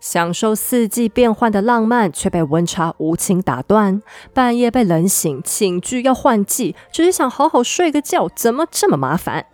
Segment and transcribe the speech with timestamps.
[0.00, 4.02] 享受四季变换的浪漫，却被温差无情打断。
[4.32, 9.46] 半夜被冷醒，寝具要换季，只是想好好睡个觉，怎么这么麻烦？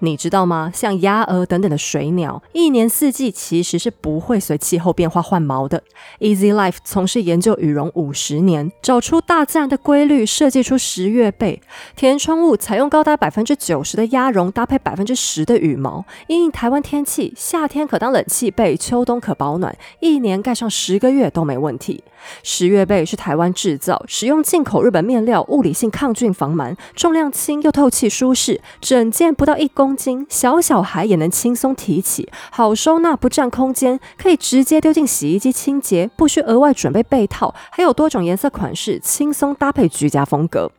[0.00, 0.70] 你知道吗？
[0.74, 5.82] 像鸭鹅等等的水鸟，一年四季其实是不会随气候变化换毛的。
[6.20, 11.60] Easy Life 从事研究羽绒五十年，找出大自然的规律，设计出十月被。
[11.96, 22.02] 填充物采用高达百分之九十的鸭绒，搭配百分之十的羽毛，因应台湾天气，夏天可当冷气被，秋冬可保暖，一年盖上十个月都没问题。
[22.42, 40.70] 十月被是台湾制造，使用进口日本面料，物理性抗菌防螨，重量轻又透气舒适，整件不到一公斤，小小孩也能轻松提起，好收纳不占空间，可以直接丢进洗衣机清洁，不需额外准备被套，还有多种颜色款式，轻松搭配居家风格。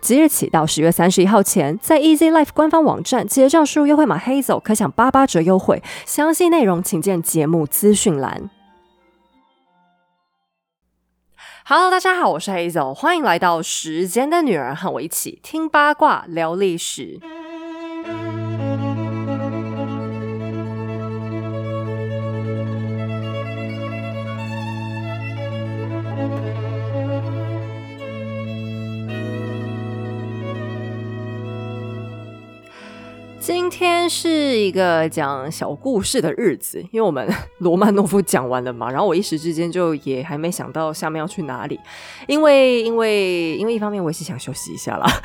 [0.00, 5.82] 即日起到十月三十一号前，在 Easy Life 官方网站结账输入优惠码 Hazel，可享八八折优惠。
[6.06, 8.57] 详细内容请见节目资讯栏。
[11.70, 17.20] Hello，大家好，我是 Hazel，欢迎来到时间的女儿，和我一起听八卦聊历史。
[33.70, 41.78] 今天是一个讲小故事的日子，因为我们罗曼诺夫讲完了嘛，然后我一时之间就也还没想到下面要去哪里，
[42.26, 45.06] 因为因为因为一方面我也是想休息一下啦。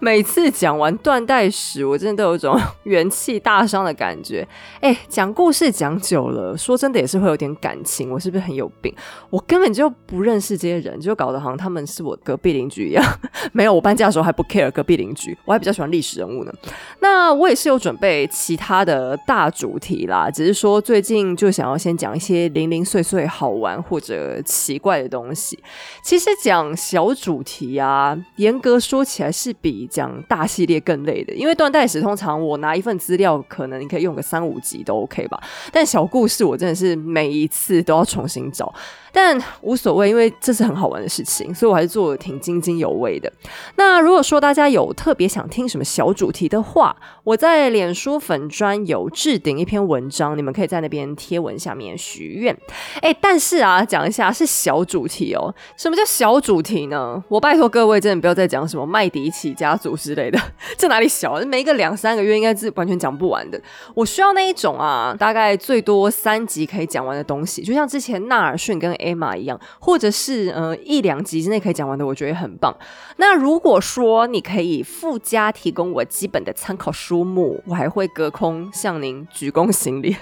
[0.00, 4.46] 每次讲完断代史，我真的都有种元气大伤的感觉。
[4.80, 8.94] 哎，讲故事讲久了，说真的也是会有点感情，我是不是很有病？
[9.30, 13.02] 我根本就不认识这些人，就搞得好像他们是我隔壁邻居一样。
[13.52, 16.52] 没有，我搬家的时候还不 care 隔壁邻居，我还比较喜欢历史人物呢。
[17.00, 25.58] 那我也是有准备其他的大主题啦，只是说最近就想要先讲一些零零碎碎好玩或者奇怪的东西。
[26.02, 29.84] 其实讲小主题啊，严格说起来是比。
[29.94, 35.40] 讲大系列更累的，因为断代史通常我拿一份资料，可能你可以用个三五集都 OK 吧。
[35.70, 38.74] 但小故事我真的是每一次都要重新找。
[39.12, 43.32] 但无所谓，因为这是很好玩的事情，所以我还是做的挺津津有味的。
[43.76, 52.56] 那如果说大家有特别想听什么小主题的话，我在脸书粉专有置顶一篇文章，你们可以在那边贴文下面许愿。
[53.02, 55.54] 哎，但是啊，讲一下是小主题哦。
[55.76, 57.22] 什么叫小主题呢？
[57.28, 60.40] 我拜托各位真的不要再讲什么麦迪奇家族之类的，
[60.78, 61.34] 这哪里小？
[61.44, 63.60] 每一个两三个月应该是完全讲不完的。
[63.94, 68.94] 我需要那一种啊，大概最多三集可以讲完的东西，就像之前纳尔逊跟。
[68.94, 72.72] A 码一样，或者是呃一两集之内可以讲完的，我觉得也很棒。
[73.16, 80.16] 那如果说你可以附加提供我基本的参考书目，我还会隔空向您鞠躬行礼，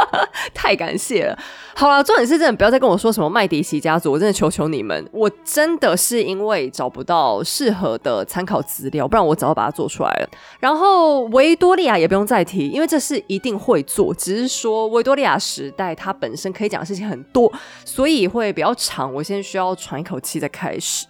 [0.52, 1.38] 太感谢了。
[1.74, 10.28] 好了，重点是真的不要再跟我说什么麦迪奇家族，我真的求求你们，我真的是因为找不到适合的参考资料，不然我早就把它做出来了。
[10.60, 17.50] 然后维多利亚也不用再提，因为这是一定会做，只是说维多利亚时代它本身可以讲的事情很多，
[17.84, 18.28] 所以。
[18.28, 21.06] 会比较长，我先需要喘一口气再开始。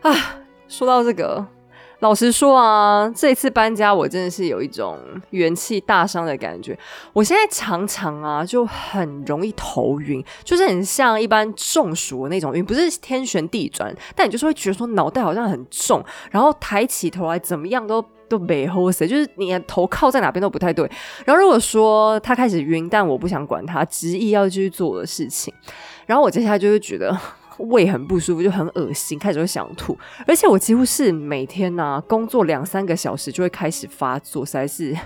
[0.00, 0.14] 啊，
[0.66, 1.44] 说到这个，
[2.00, 4.98] 老实说啊，这次搬家我真的是有一种
[5.30, 6.78] 元气大伤的感觉。
[7.12, 18.04] 我现在常常啊就很容易头晕，就是很像一般中暑的那种晕，不是天旋地转，但你就是会觉得说脑袋好像很重，然后抬起头来怎么样都。
[18.28, 20.86] 都没好势，就是你的头靠在哪边都不太对。
[21.24, 25.50] 然后如果说他开始晕，但我不想管他，执意要继续做的事情，
[26.04, 27.18] 然后我接下来就会觉得
[27.58, 29.98] 胃很不舒服，就很恶心，开始会想吐。
[30.26, 34.96] 而且我几乎是每天呢工作两三个小时就会开始发作，实在是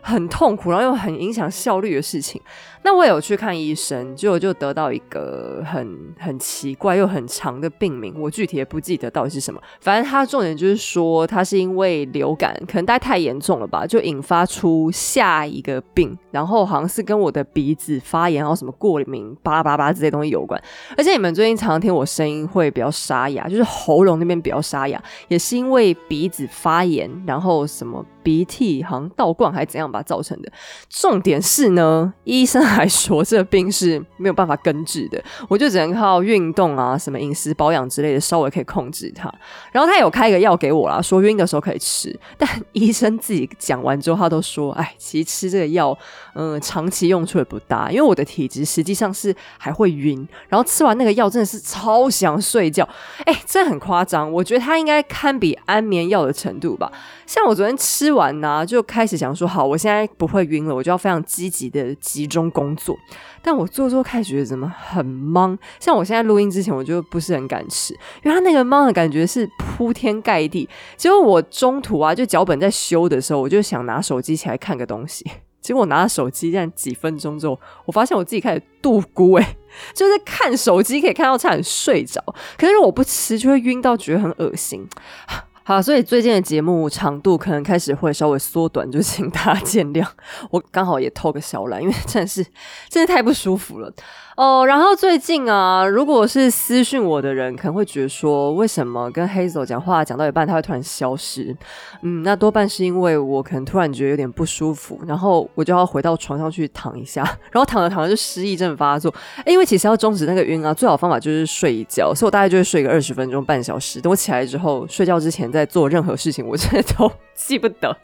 [0.00, 2.40] 很痛苦，然后又很影响效率的事情。
[2.86, 9.60] 那我有去看医生，结果就得到一个很很奇怪又很长的病名，我具体也不记得到底是什么。
[9.80, 20.62] 反正他重点就是说，他是因为流感，可能大概太严重了吧，就引发出下一个病，然后好像是跟我的鼻子发炎，然后什么过敏、巴拉巴拉这些东西有关。
[20.96, 30.52] 而且你们最近常常听我声音会比较沙哑，就是喉咙那边比较沙哑，也是因为鼻子发炎，然后什么鼻涕好像倒灌还是怎样吧造成的。
[30.88, 32.75] 重点是呢，医生。
[32.78, 39.32] 来说， 这个病是没有办法根治的，我就只能靠运动啊，什么饮食保养之类的，稍微可以控制它。
[39.72, 42.18] 然后他有开一个药给我啦，说晕的时候可以吃。
[42.36, 45.96] 但 医生自己讲完之后，他都说：“哎，其实吃这个药，
[46.34, 50.26] 嗯，长期用处也不大，因为我的体质实际上是还会晕。
[50.48, 52.88] 然后吃完那个药，真的是超想睡觉，
[53.24, 54.30] 哎，这很夸张。
[54.30, 56.90] 我觉得他应该堪比安眠药的程度吧。
[57.26, 62.96] 像我昨天吃完呢，就开始想说，好，我现在不会晕了，我就要非常积极的集中工作。
[63.42, 67.92] 但我做做开始觉得怎么很懵，像我现在录音之前，我就不是很敢吃，
[68.22, 70.68] 因为它那个懵的感觉是铺天盖地。
[70.96, 75.24] 结果我中途啊，就脚本在修的时候，我就想拿手机起来看个东西，
[75.60, 79.56] 结果我拿了手机，这样几分钟之后，我发现我自己开始度孤，哎，
[79.94, 82.22] 就是看手机可以看到差点睡着，
[82.56, 84.86] 可是我不吃就会晕到，觉得很恶心。
[85.68, 90.06] 好，所以最近的节目长度可能开始会稍微缩短，就请大家见谅。
[90.48, 92.46] 我刚好也偷个小懒，因为真的是
[92.88, 93.92] 真的太不舒服了。
[94.36, 101.56] 哦，然后最近啊，如果是私讯我的人，可能会觉得说，为什么跟 Hazel 讲话讲到一半，他会突然消失？
[102.02, 109.12] 嗯，那多半是因为我可能突然觉得有点不舒服，然后我就要回到床上去躺一下， 然后躺着躺着就失忆症发作。
[109.46, 114.02] 因为其实要终止那个晕啊，最好方法就是睡一觉，所以我大概就会睡个二十分钟、半小时。
[114.02, 117.96] 等我起来之后，睡觉之前再做任何事情，我真的都 记不得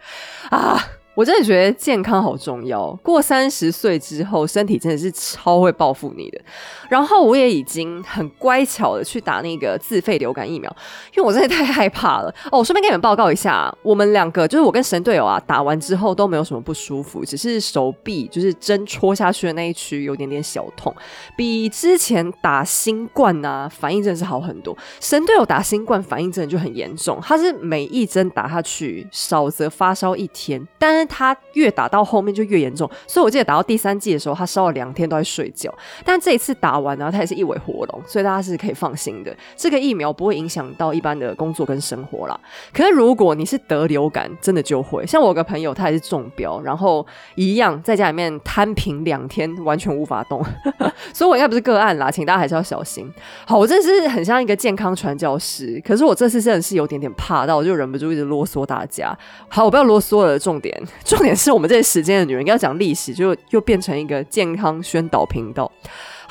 [0.49, 0.82] 啊。
[1.14, 2.91] 我真的觉得健康好重要。
[3.03, 6.41] 过三十岁之后，身体真的是超会报复你的。
[6.88, 10.75] 然后我也已经很乖巧的去打那个自费流感疫苗，
[11.14, 12.35] 因为我真的太害怕了。
[12.50, 20.94] 哦，我顺便给你们报告一下，我们两个就是我跟神队友啊，打完之后都没有什么不舒服，只是手臂就是针戳下去的那一区有点点小痛，
[21.37, 24.76] 比之前打新冠啊反应真的是好很多。
[25.00, 35.72] 神队友打新冠反应真的就很严重，他是每一针打下去少则发烧一天，但他越打到后面就越严重，所以我记得打到第三季的时候，他烧了两天都在睡觉。
[36.04, 39.34] 但这一次打完呢，他也是一尾活龙，所以大家是可以放心的。
[39.56, 42.38] 这个疫苗不会影响到一般的工作跟生活啦。
[42.72, 45.06] 可是如果你是得流感，真的就会。
[45.06, 50.44] 像我有个朋友，他也是中标，然后一样在家里面摊平两天，完全无法动。
[51.12, 53.10] 所以我应该不是个案啦，请大家还是要小心。
[53.46, 59.16] 好，我真的是很像一个健康传教士，可是我这次真的是有点点怕到，我就忍不住一直啰嗦大家。
[59.48, 60.82] 好，我不要啰嗦了，重点。
[61.05, 65.71] 重点是我们这些时间的女人要讲历史，就又变成一个健康宣导频道。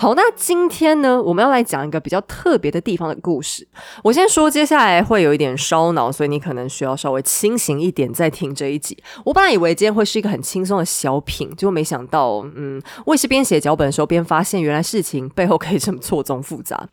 [0.02, 3.68] 好，那今天呢，我们要来讲一个比较特别的地方的故事。
[4.04, 8.98] 我先说，接下来会有一点烧脑，所以你可能需要稍微清醒一点再听这一集。
[9.24, 16.90] 我本来以为今天会是一个很轻松的小品，结果没想到，嗯，我也是边写脚本的时候边发现，原来事情背后可以这么错综复杂。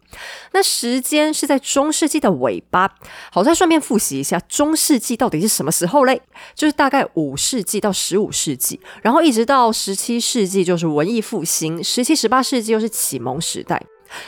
[0.53, 2.95] 那时间是在中世纪的尾巴。
[3.33, 6.21] 好，再顺便复习一下，中世纪到底是什么时候嘞？
[6.55, 12.98] 就是大概五世纪到十五世纪，然后一直到十七世纪就是文艺复兴，十七、十八世纪又是。
[12.99, 13.81] 启蒙时代。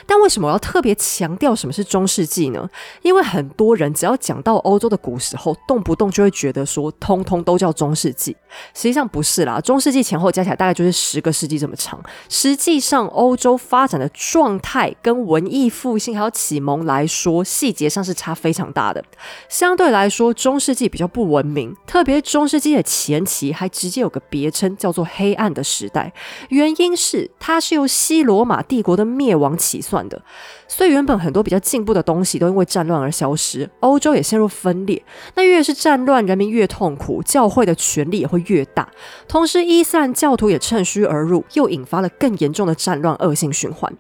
[0.07, 2.69] 但为什么我要特别强调什么是中世纪呢？
[3.03, 8.37] 因为很多人只要讲到欧洲的古时候，动不动就会觉得说，通通都叫中世纪。
[8.75, 12.03] 实际上不是啦，中世纪前后加起来大概就是十个世纪这么长。
[12.29, 19.05] 实际上，欧洲发展的状态跟文艺复兴还有启蒙来说，细节上是差非常大的。
[19.49, 26.13] 相对来说，中世纪比较不文明，特别中世纪的前期还直接有个别称叫做“黑暗的时代”，
[26.51, 29.57] 原因是它是由西罗马帝国的灭亡。
[29.71, 30.21] 起算的，
[30.67, 35.01] 所以原本很多比较进步的东西都因为战乱而消失，欧洲也陷入分裂。
[35.35, 38.89] 那越是战乱，人民越痛苦，教会的权力也会越大。
[39.29, 43.93] 同时，伊斯兰教徒也趁虚而入，又引发了更严重的战乱恶性循环。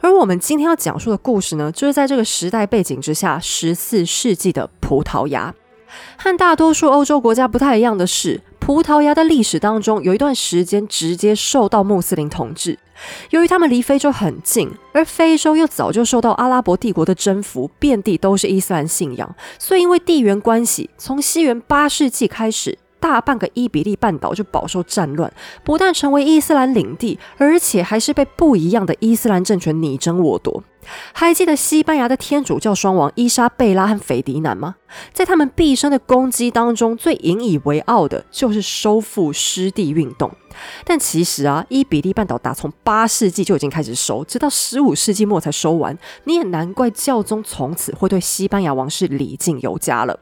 [0.00, 5.54] 而我们今天要讲述的故事呢，就是在这个时代背景之下，十四世纪的葡萄牙。
[6.16, 12.78] 和大多数欧洲国家不太一样的是，葡萄牙的历史当中有一段时间直接受到穆斯林统治。
[13.30, 25.32] 由于他们离非洲很近，而非洲又早就受到阿拉伯帝国的征服，遍地都是伊斯兰信仰，所以因为地缘关系，从西元八世纪开始，大半个伊比利半岛就饱受战乱，
[25.64, 30.62] 不但成为伊斯兰领地，而且还是被不一样的伊斯兰政权你争我夺。
[31.12, 34.76] 还记得西班牙的天主教双王伊莎贝拉和斐迪南吗？
[35.12, 40.30] 在他们毕生的攻击当中，最引以为傲的就是收复失地运动。
[40.84, 45.96] 但其实啊，伊比利半岛打从八世纪就已经开始收，直到十五世纪末才收完。
[46.24, 50.18] 你也难怪教宗从此会对西班牙王室礼敬有加了。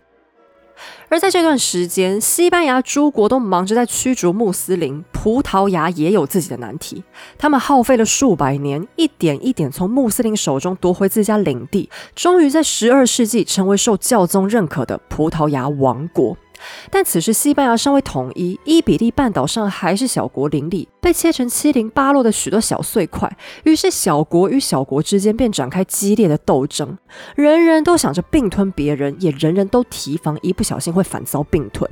[1.08, 7.02] 而在这段时间，西班牙诸国都忙着在驱逐穆斯林，葡萄牙也有自己的难题。
[7.38, 16.36] 他们耗费了数百年，一点一点从穆斯林手中夺回自家领地，终于在十二世纪成为受教宗认可的葡萄牙王国。
[16.90, 23.30] 但此时西班牙尚未统一，伊比利半岛上还是小国林立，被切成七零八落的许多小碎块。
[23.64, 26.96] 于是小国与小国之间便展开激烈的斗争，
[27.34, 31.88] 人人都想着并吞别人，也人人都提防一不小心会反遭并吞。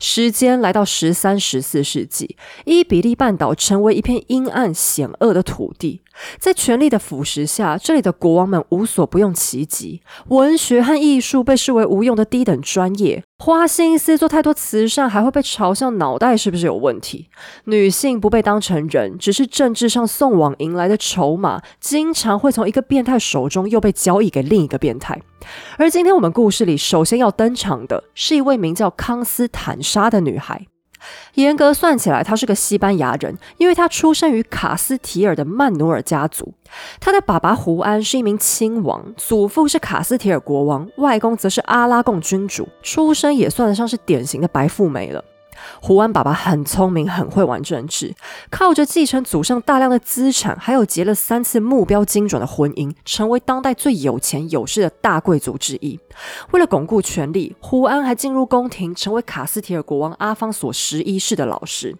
[0.00, 6.02] 时间来到十三、十四世纪，伊比利半岛成为一片阴暗险恶的土地。
[6.38, 17.28] 在权力的腐蚀下，这里的国王们无所不用其极，文学和艺术被视为无用的低等专业，花心思做太多慈善，还会被嘲笑脑袋是不是有问题？
[17.64, 25.20] 女性不被当成人，只是政治上送往迎来的筹码，经常会从一个变态手中又被交易给另一个变态。
[25.76, 30.68] 而今天我们故事里首先要登场的是一位名叫康斯坦莎的女孩。
[31.34, 36.54] 严格算起来，他是个西班牙人，因为他出生于卡斯提尔的曼努尔家族。
[37.00, 45.24] 他的爸爸胡安是一名亲王，祖父是卡斯提尔国王，外公则是阿拉贡君主，出身也算得上是典型的白富美了。
[45.80, 48.14] 胡安爸爸很聪明，很会玩政治，
[48.50, 55.98] 靠着继承祖上大量的资产，还有结了三次目标精准的婚姻，成为当代最有钱有势的大贵族之一。
[56.50, 61.96] 为了巩固权力，胡安还进入宫廷，成为卡斯提尔国王阿方索十一世的老师。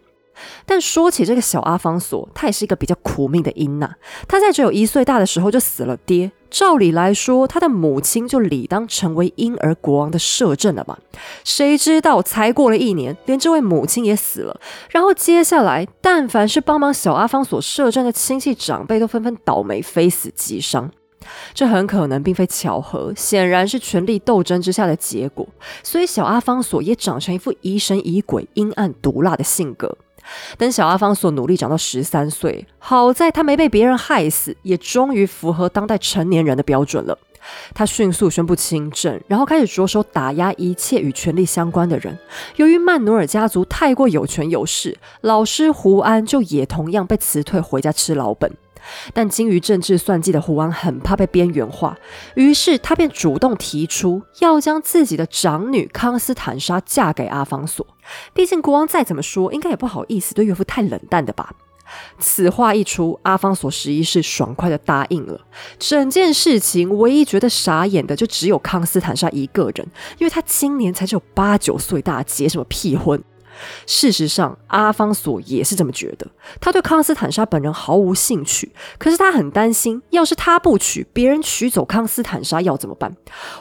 [0.66, 3.90] 但说起这个小阿方索，他也是一个比较苦命的婴呐。
[4.28, 6.30] 他在只有一岁大的时候就死了爹。
[6.50, 10.98] 照理来说，他的母亲就理当成为婴儿国王的摄政了吧。
[11.44, 14.60] 谁知道才过了一年，连这位母亲也死了。
[14.90, 20.90] 然后接下来，但凡是帮忙小阿方索摄政的亲戚长辈，都纷纷倒霉，非死即伤。
[21.54, 25.48] 这很可能并非巧合，显然是权力斗争之下的结果。
[25.82, 29.96] 所以，小阿方索也长成一副疑神疑鬼、阴暗毒辣的性格。
[30.58, 37.18] 等小阿方索努力长到十三岁，好在他没被别人害死，也终于符合当代成年人的标准了。
[37.74, 42.16] 他迅速宣布亲政，然后开始着手打压一切与权力相关的人。
[42.54, 48.52] 由于曼努尔家族太过有权有势，老师胡安就也同样被辞退回家吃老本。
[49.12, 51.96] 但精于政治算计的胡安很怕被边缘化，
[52.34, 57.86] 于是他便主动提出要将自己的长女康斯坦莎嫁给阿方索。
[58.32, 61.54] 毕竟国王再怎么说，应该也不好意思对岳父太冷淡的吧。
[62.18, 65.38] 此话一出，阿方索十一世爽快的答应了。
[65.78, 69.86] 整件事情唯一觉得傻眼的，就只有康斯坦莎一个人，
[70.18, 73.22] 因为他今年才只有八九岁大，结什么屁婚？
[73.86, 76.26] 事实上，阿方索也是这么觉得。
[76.60, 83.14] 他对康斯坦莎本人毫无兴趣，可是他很担心，要是他不娶，别人娶走康斯坦莎要怎么办？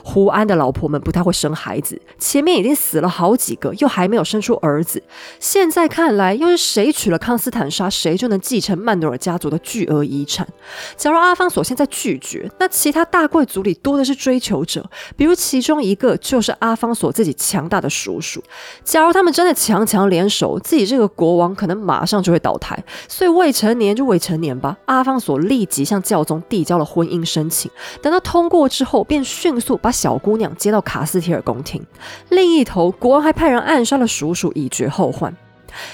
[0.03, 5.03] 胡安的老婆们不太会生孩子，前面已经死了好几个，又还没有生出儿子。
[5.39, 10.48] 现在看来，要是谁娶了康斯坦莎，谁就能继承曼努尔家族的巨额遗产。
[10.95, 18.41] 假如阿方索现在拒绝，那其他大贵族里多的是追求者，比如其中一个就是阿方索自己强大的叔叔。
[18.83, 19.80] 假如他们真的强。
[19.85, 24.77] 强联手，自己这个国王可能马上就会倒台，所以未成年就未成年吧。
[24.85, 27.69] 阿方索立即向教宗递交了婚姻申请，
[28.01, 31.85] 等到通过之后，便迅速把小姑娘接到卡斯提尔宫廷。
[32.29, 35.35] 另一头，国王还派人暗杀了叔叔，以绝后患。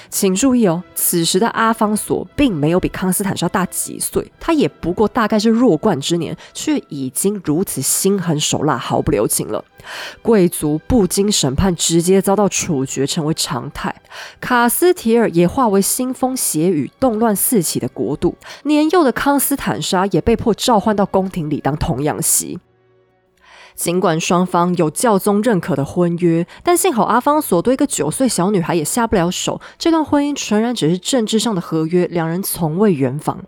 [0.10, 9.64] 请注意哦，此时的阿方索并没有比康斯坦莎大几岁，他也不过大概是弱冠之年，却已经如此心狠手辣、毫不留情了。
[10.22, 13.96] 贵族不经审判直接遭到处决成为常态，
[14.42, 18.36] 卡斯提尔也化为腥风血雨、动乱四起的国度。
[18.64, 22.60] 年幼的康斯坦莎也被迫召唤到宫廷里当童养媳。
[23.78, 29.62] 尽管双方有教宗认可的婚约，但幸好阿方索对一个九岁小女孩也下不了手。
[29.78, 33.44] 这段婚姻纯然只是政治上的合约，两人从未圆房。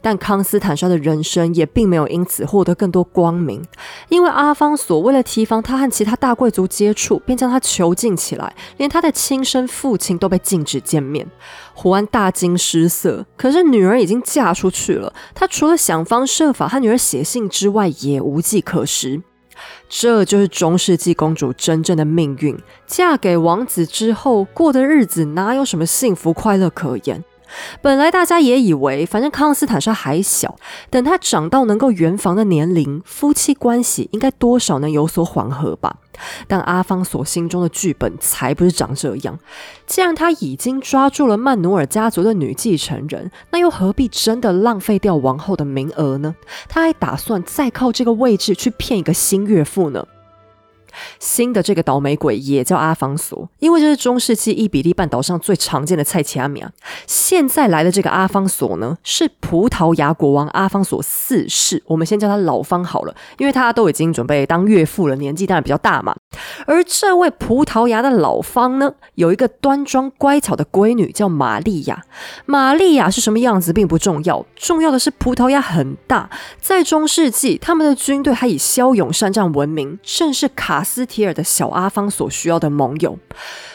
[0.00, 3.62] 但康斯坦莎的人生也并没有因此获得更多光明，
[4.08, 11.30] 因为阿方索为了提防他和其他大贵族接触，便将他囚禁起来，连他的亲生父亲都被禁止见面。
[11.74, 19.22] 胡安大惊失色，可是女儿已经嫁出去了，他除了想方设法和女儿写信之外，也无计可施。
[19.88, 22.58] 这就是中世纪公主真正的命运。
[22.86, 27.24] 嫁给王子之后过的日子，哪有什么幸福快乐可言？
[27.80, 30.56] 本来大家也以为，反正康斯坦莎还小，
[30.90, 35.96] 等她长到能够圆房的年龄，夫妻关系应该多少能有所缓和吧。
[36.48, 39.38] 但阿方索心中的剧本才不是长这样。
[39.86, 46.34] 既然他已经抓住了曼努尔家族的女继承人，那又何必真的浪费掉王后的名额呢？
[46.68, 50.04] 他还打算再靠这个位置去骗一个新岳父呢？
[51.18, 56.70] 新的这个倒霉鬼也叫阿方索，因为这是中世纪伊比利半岛上最常见的菜奇阿米亚。
[57.06, 66.14] 现在来的这个阿方索呢，是葡萄牙国王阿方索四世，我们先叫他老方好了，因为他都已经准备当岳父了，年纪当然比较大嘛。
[66.66, 72.02] 而这位葡萄牙的老方呢，有一个端庄乖巧的闺女叫玛利亚。
[72.46, 76.28] 玛利亚是什么样子并不重要，重要的是葡萄牙很大，
[76.60, 80.84] 在中世纪他们的军队还以骁勇善战闻名，正是卡。
[80.88, 83.18] 斯提尔的小阿方所需要的盟友，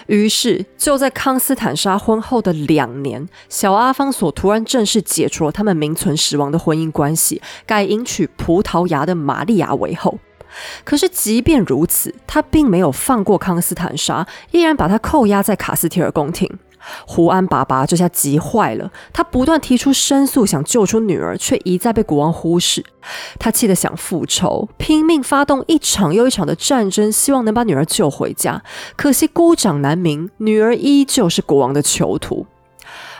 [0.07, 10.17] 于是就在康斯坦莎婚后的两年，小阿方索突然正式解除了他们名存实亡的婚姻关系，改迎娶葡萄牙的玛利亚为后。
[10.83, 16.49] 可是即便如此，他并没有放过康斯坦莎，依然把他扣押在卡斯提尔宫廷。
[17.07, 22.83] 胡安爸爸这下急坏了，他不断提出申诉，想救出女儿，却一再被国王忽视。
[23.39, 28.61] 他气得想复仇，拼命发动一场又一场的战争，希望能把女儿救回家。
[28.97, 32.45] 可惜孤掌难鸣，女儿依旧是国王的囚徒。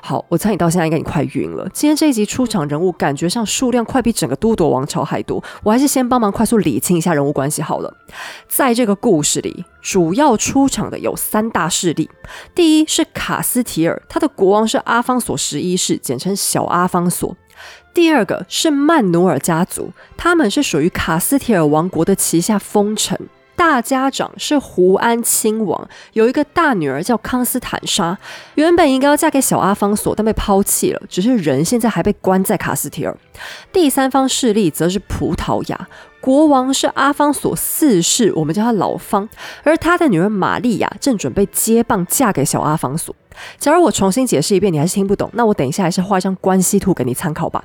[0.05, 1.65] 好，我猜你到现在应该你快晕了。
[1.74, 7.95] 今天这一集出场人物感觉上数量快比整个都铎王朝还多，我还是先帮忙快速理清一下人物关系好了。
[8.50, 12.10] 在这个故事里，主要出场的有三大势力。
[12.53, 17.38] 第一是卡斯提尔，他的国王是阿方索十一世，简称小阿方索。
[17.93, 23.17] 第二个是曼努尔家族，他们是属于卡斯提尔王国的旗下封臣。
[23.65, 28.15] 大家长是胡安亲王，有一个大女儿叫康斯坦莎，
[28.55, 33.17] 原本应该要嫁给小阿方索，但被抛弃了，只是人现在还被关在卡斯提尔。
[33.72, 35.88] 第三方势力则是葡萄牙，
[36.24, 39.27] 国王是阿方索四世，我们叫他老方，
[39.63, 43.13] 而他的女儿玛利亚正准备接棒嫁给小阿方索。
[43.60, 47.62] 假如我重新解释一遍，你还是听不懂，那我等一下还是画一张关系图给你参考吧。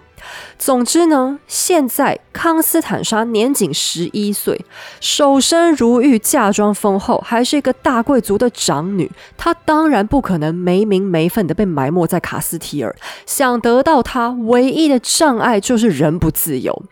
[0.59, 4.65] 总之呢，现在康斯坦莎年仅十一岁，
[5.00, 12.97] 守身如玉，嫁妆丰厚，还是一个大贵族的长女，她当然不可能没名没分的被埋没在卡斯提尔。
[13.25, 16.83] 想得到她，唯一的障碍就是人不自由。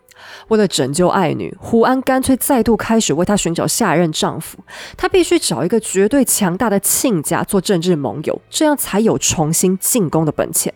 [0.49, 4.59] 为了拯救爱女，胡安干脆再度开始为她寻找下一任丈夫。
[4.97, 10.73] 她必须找一个绝对强大的亲家做政治盟友，这样才有重新进攻的本钱。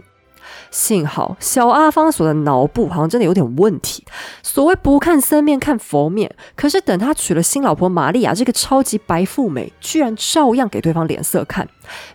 [0.71, 4.05] 幸好小阿方索的脑部好像真的有点问题。
[4.43, 11.69] 所谓不看僧面看佛面，可是等他娶了新老婆玛利亚这个超级白富美，居然照样给对方脸色看。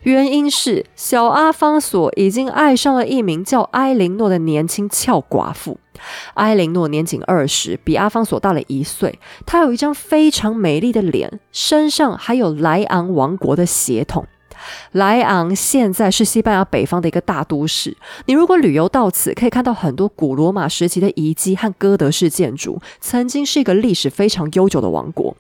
[0.04, 5.78] 原因是小阿方索已经爱上了一名叫埃琳诺的年轻俏寡妇。
[6.36, 9.18] 埃琳诺年仅二十，比阿方索大了一岁。
[9.46, 14.26] 她有一张非常美丽的脸，身上还有莱昂王国的血统。
[14.94, 17.96] 莱昂现在是西班牙北方的一个大都市。
[18.26, 25.36] 你如果旅游到此，可以看到很多古罗马时期的遗迹和哥德式建筑，曾经是一个历史非常悠久的王国。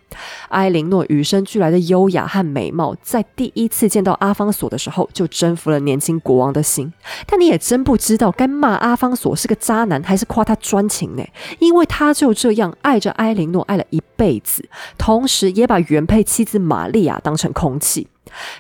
[0.50, 6.92] 埃琳诺与生俱来的优雅和美貌，在第一次见到阿方索的时候，就征服了年轻国王的心。
[7.26, 11.24] 但你也真不知道该骂阿方索是个渣男，还是夸他专情呢？
[11.60, 18.08] 因为他就这样爱着埃琳诺，爱了一辈子，同时也把原配妻子玛利亚当成空气。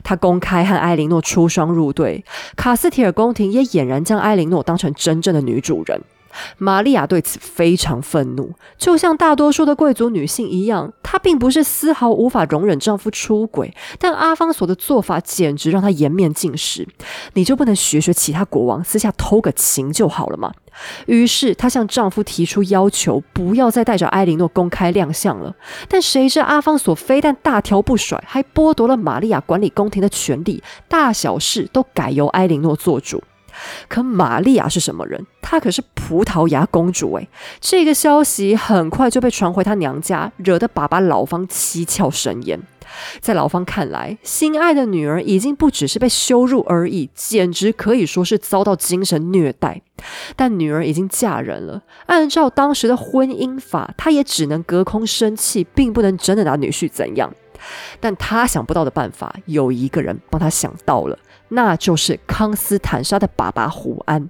[0.03, 2.23] 他公开和埃琳诺出双入对，
[2.55, 6.01] 卡斯提尔宫廷也俨然将埃琳诺当成真正的女主人。
[6.57, 16.85] 玛利亚对此非常愤怒，就像大多数的贵族女性一样，她并不是丝毫无法容忍丈夫出轨，但阿方索的做法简直让她颜面尽失。
[17.35, 20.51] 你就不能学学其他国王，私下偷个情就好了吗？
[21.05, 25.55] 于是，她向丈夫提出要求，不要再带着埃琳诺公开亮相了。
[25.88, 33.23] 但谁知阿方索非但大条不甩，还剥夺了玛利亚管理宫廷的权利，大小事都改由埃琳诺做主。
[33.88, 35.25] 可玛利亚是什么人？
[35.41, 37.29] 她可是葡萄牙公主诶，
[37.61, 42.59] 这个消息很快就被传回她娘家，惹得爸爸老方七窍生烟。
[43.19, 49.82] 在老方看来，心爱的女儿已经不只是被羞辱而已，简直可以说是遭到精神虐待。
[50.36, 57.34] 但女儿已经嫁人了，按照当时的婚姻法，他也只能隔空生气，并不能真的拿女婿怎样。
[58.00, 61.17] 但他想不到的办法，有一个人帮他想到了，
[61.50, 64.30] 那就是康斯坦莎的爸爸胡安。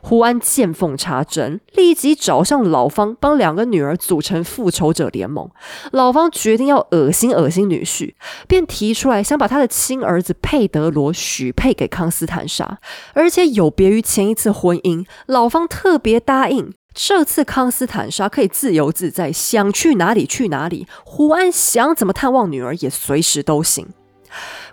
[0.00, 5.48] 胡安见缝插针，立即找上老方，帮两个女儿组成复仇者联盟。
[5.92, 8.14] 老方决定要恶心恶心女婿，
[8.46, 12.78] 便提出来想把他的亲儿子佩德罗许配给康斯坦莎，
[13.14, 20.86] 而且有别于前一次婚姻，老方特别答应，这次康斯坦莎可以自由自在，想去哪里去哪里。
[21.04, 23.88] 胡安想怎么探望女儿也随时都行。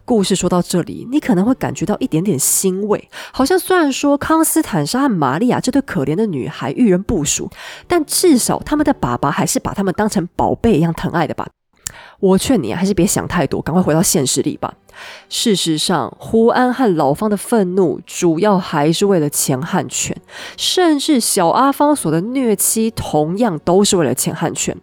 [0.10, 7.48] 故事说到这里，你可能会感觉到一点点欣慰，好像虽然说康斯坦莎和玛利亚这对可怜的女孩遇人不淑，
[7.88, 11.48] 但至少他们的爸爸还是把他们当成宝贝一样疼爱的吧。
[12.20, 14.74] 我劝你啊还是别想太多，赶快回到现实里吧。
[15.30, 20.20] 事实上，胡安和老方的愤怒主要还是为了钱汉权，
[20.58, 24.76] 甚至小阿方所的虐妻同样都是为了钱汉权。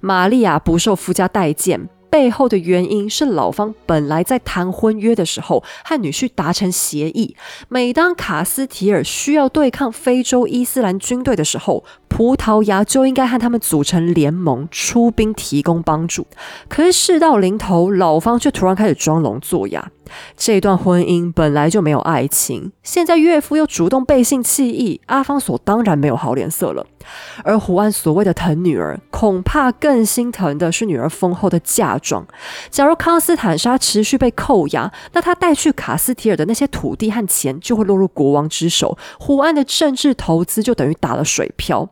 [0.00, 1.88] 玛利亚不受夫家待见。
[2.14, 7.34] 背后的原因是老方本来在谈婚约的时候和女婿达成协议，
[7.68, 11.82] 每当卡斯提尔需要对抗非洲伊斯兰军队的时候，
[12.14, 16.28] 葡萄牙就应该和他们组成联盟，出兵提供帮助。
[16.68, 19.90] 可是事到临头，老方却突然开始装聋作哑。
[20.36, 26.86] 这段婚姻本来就没有爱情，现在岳父又主动背信弃义，阿方索当然没有好脸色了。
[27.42, 32.24] 而胡安所谓的疼女儿，恐怕更心疼的是女儿丰厚的嫁妆。
[32.70, 41.88] 假如康斯坦莎持续被扣押，那他带去卡斯提尔的那些土地和钱就会落入国王之手，胡安的政治投资就等于打了水漂。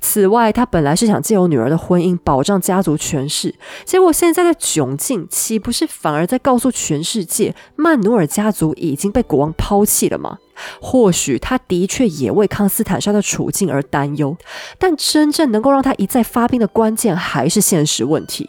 [0.00, 7.54] 此外，他本来是想借由女儿的婚姻保障家族权势，结果现在的窘境岂不是反而在告诉全世界？
[7.76, 10.38] 曼努尔家族已经被国王抛弃了吗？
[10.80, 14.36] 或许他的确也为康斯坦莎的处境而担忧，
[14.78, 18.48] 但真正能够让他一再发兵的关键还是现实问题。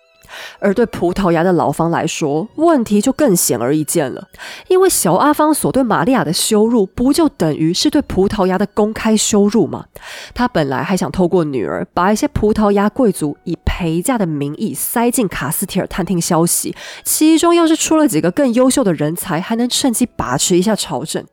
[0.60, 4.28] 而对葡萄牙的老方来说，问题就更显而易见了。
[4.67, 9.86] 因为小阿方索对玛利亚的羞辱，不就等于是对葡萄牙的公开羞辱吗？
[10.34, 21.26] 他本来还想透过女儿，把一些葡萄牙贵族以陪嫁的名义塞进卡斯提尔探听消息，其中要是出了几个更优秀的人才，还能趁机把持一下朝政。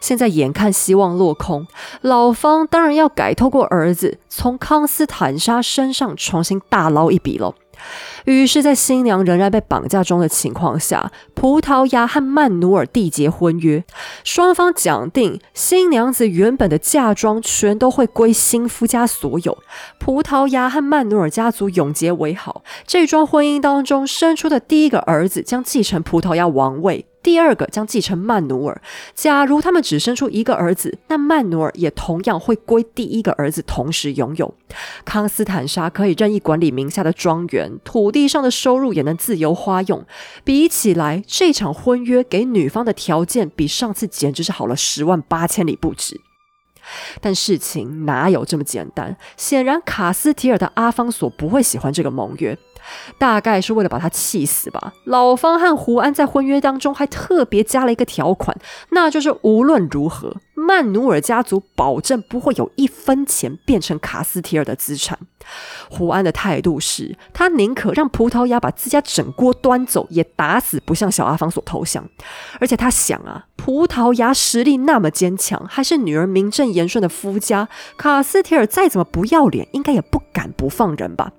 [0.00, 1.66] 现在眼看希望落空，
[2.02, 7.54] 老方当然要改透过儿子，从康斯坦莎身上重新大捞一笔了。
[8.24, 13.84] 于是，在新娘仍然被绑架中的情况下，葡萄牙和曼努尔缔结婚约，
[14.24, 19.58] 双方讲定新娘子原本的嫁妆全都会归新夫家所有。
[19.98, 27.06] 葡萄牙和曼努尔家族永结为好，这桩婚姻当中生出的第一个儿子将继承葡萄牙王位。
[27.24, 28.80] 第二个将继承曼努尔。
[29.14, 34.54] 假如他们只生出一个儿子，那曼努尔也同样会归第一个儿子同时拥有。
[35.04, 40.04] 康斯坦莎可以任意管理名下的庄园，土地上的收入也能自由花用。
[40.44, 46.20] 比起来，这场婚约给女方的条件比上次简直是好了十万八千里不止。
[47.22, 49.16] 但事情哪有这么简单？
[49.38, 52.58] 显然，卡斯提尔的阿方索不会喜欢这个盟约。
[53.18, 54.92] 大概是为了把他气死吧。
[55.04, 58.56] 老方和胡安在婚约当中还特别加了一个条款，
[58.90, 65.18] 那就是无论如何，曼努尔家族保证不会有一分钱变成卡斯提尔的资产。
[65.90, 72.08] 胡安的态度是他宁可让葡萄牙把自家整锅端走，也打死不向小阿方索投降。
[72.58, 77.68] 而且他想啊，葡萄牙实力那么坚强，还是女儿名正言顺的夫家，
[77.98, 81.32] 卡斯提尔再怎么不要脸，应该也不敢不放人吧。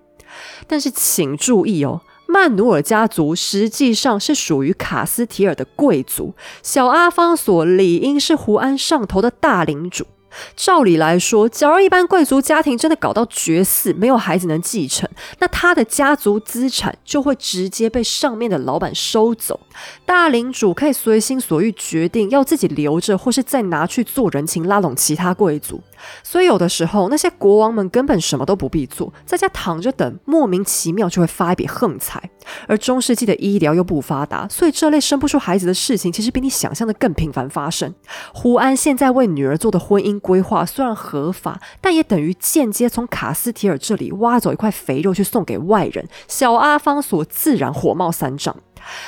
[0.68, 10.06] 但是请注意哦，曼努尔家族实际上是属于卡斯提尔的贵族，小阿方索理应是胡安上头的大领主。
[10.54, 19.62] 照理来说，假如一般贵族家庭真的搞到绝嗣，没有孩子能继承，那他的家族资产就会直接被上面的老板收走。
[20.06, 25.82] 大领主可以随心所欲决定要自己留着，或是再拿去做人情，拉拢其他贵族。
[26.24, 32.22] 所以有的时候，那些国王们根本什么都不必做，在家躺着等，莫名其妙就会发一笔横财。
[32.68, 37.92] 而中世纪的医疗又不发达，所以这类生不出孩子的事情，其实比你想象的更频繁发生。
[38.34, 46.08] 胡安现在为女儿做的婚姻规划虽然合法，但也等于间接从卡斯提尔这里挖走一块肥肉去送给外人。
[46.28, 48.56] 小阿方索自然火冒三丈。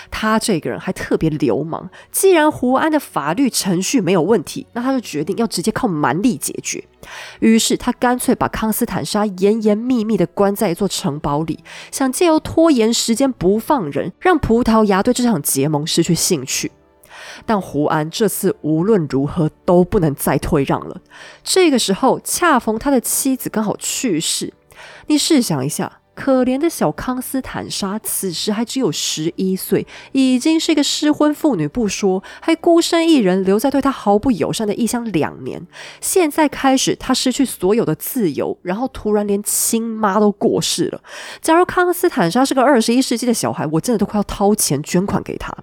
[0.09, 1.89] 他这个人还特别流氓。
[2.11, 6.83] 既然胡安的法律程序没有问题，那他就决定要直接靠蛮力解决。
[7.39, 16.71] 于是他干脆把康斯坦莎严严密密的关在一座城堡里，想借由拖延时间不放人，让葡萄牙对这场结盟失去兴趣。
[17.45, 21.01] 但胡安这次无论如何都不能再退让了。
[21.43, 24.53] 这个时候恰逢他的妻子刚好去世，
[25.07, 25.99] 你试想一下。
[26.17, 35.67] 可怜的小康斯坦莎此时还只有十一岁，已经是一个失婚妇女不说，还孤身一人留在对她毫不友善的异乡两年。
[36.01, 40.99] 现在开始，她失去所有的自由，然后突然连亲妈都过世了。
[41.39, 45.55] 假如康斯坦莎是个二十一世纪的小孩，我真的都快要掏钱捐款给她。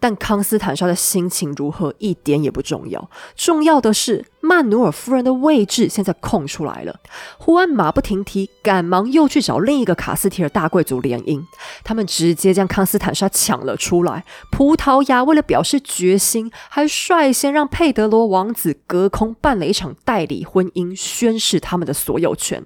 [0.00, 7.00] 但康斯坦莎的心情如何一点也不重要，重要的是曼努尔夫人的位置现在空出来了。
[7.38, 11.42] 胡安马不停蹄，赶忙又去找另一个卡斯提尔大贵族联姻，
[11.84, 14.24] 他们直接将康斯坦莎抢了出来。
[14.50, 22.64] 葡萄牙为了表示决心，还率先让佩德罗王子隔空办了一场代理婚姻，宣誓他们的所有权。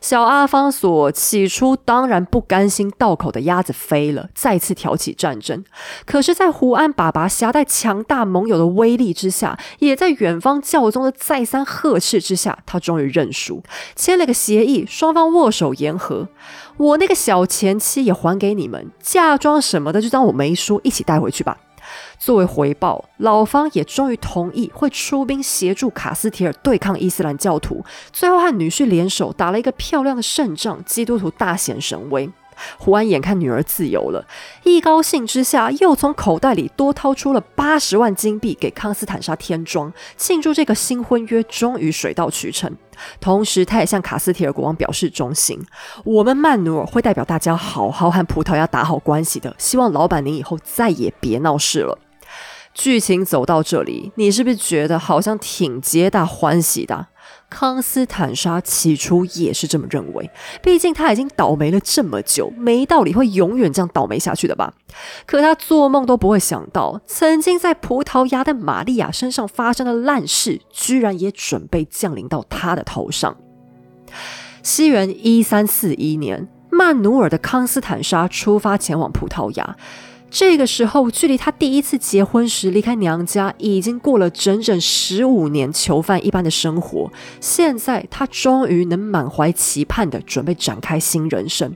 [0.00, 5.64] 小阿方索起初当然不甘心道口的鸭子飞了，再次挑起战争。
[6.04, 13.62] 可是，在胡安爸爸携带强大盟友的威力之下，也在远方教宗的再三呵斥之下，他终于认输，
[13.94, 16.28] 签了个协议，双方握手言和。
[16.76, 21.56] 我那个小前妻也还给你们，嫁妆什么的就当我没说，一起带回去吧。
[22.18, 32.30] 作为回报，老方也终于同意会出兵协助卡斯提尔对抗伊斯兰教徒，最后和女婿联手打了一个漂亮的胜仗，基督徒大显神威。
[32.78, 34.26] 胡安眼看女儿自由了，
[34.64, 42.74] 一高兴之下，又从口袋里多掏出了八十万金币给康斯坦莎添妆，庆祝这个新婚约终于水到渠成。
[43.20, 45.62] 同时，他也向卡斯提尔国王表示忠心
[46.02, 51.98] ：“我们曼努尔会代表大家好好和葡萄牙打好关系的，希望老板您以后再也别闹事了。”
[52.76, 57.06] 剧情走到这里，你是不是觉得好像挺皆大欢喜的？
[57.48, 60.30] 康斯坦莎起初也是这么认为，
[60.62, 64.74] 毕竟他已经倒霉了这么久，没道理会永远这样倒霉下去的吧？
[65.24, 73.34] 可他做梦都不会想到，曾经在葡萄牙的玛利亚身上发生的烂事，居然也准备降临到他的头上。
[74.62, 79.76] 西元一三四一年，曼努尔的康斯坦莎出发前往葡萄牙。
[80.28, 87.10] 这个时候，距离他第一次结婚时离开娘家，已经过了整整十五年囚犯一般的生活。
[87.40, 91.74] 现在，他终于能满怀期盼的准备展开新人生。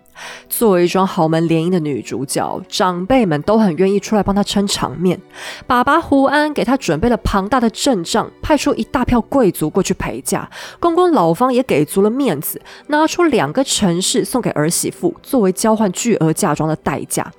[0.49, 5.19] 作为一桩豪门联姻的女主角，长辈们都很愿意出来帮她撑场面。
[5.67, 10.51] 爸爸胡安给她准备了庞大的阵仗，派出一大票贵族过去陪嫁。
[10.79, 17.33] 公公老方也给足了面子，拿出两个城市送给儿媳妇，作为交换巨额嫁妆的代价。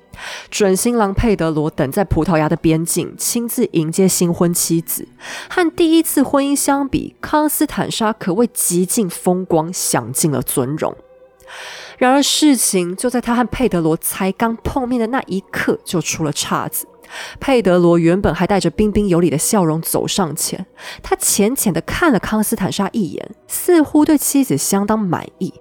[0.49, 5.07] 准新郎佩德罗等在葡萄牙的边境，亲自迎接新婚妻子。
[5.49, 10.95] 和第一次婚姻相比，康斯坦莎可谓极尽风光，享尽了尊荣。
[11.97, 16.87] 然而，事情就在他和佩德罗才刚碰面的那一刻就出了岔子。
[17.39, 20.65] 佩德罗原本还带着彬彬有礼的笑容走上前，
[21.03, 25.53] 他浅浅的看了康斯坦莎一眼，似乎对妻子相当满意。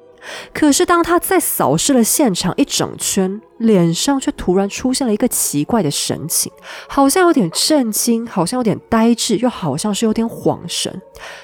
[0.52, 6.50] 可是，当他再扫视了现场一整圈，脸上却突然出现了一个奇怪的神情，
[6.88, 11.00] 好像有点震惊，好像有点呆滞，又好像是有点恍神。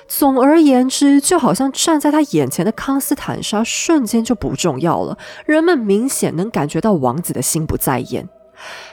[0.07, 5.17] 总而言之，就好像站在他眼前的康斯坦莎瞬间就不重要了。
[5.47, 8.29] 人们明显能感觉到王子的心不在焉。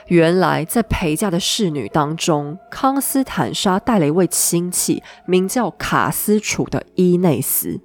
[0.08, 7.80] 原来，在陪嫁的侍女当中，康斯坦莎带了一位亲戚，名叫卡斯楚的伊内斯。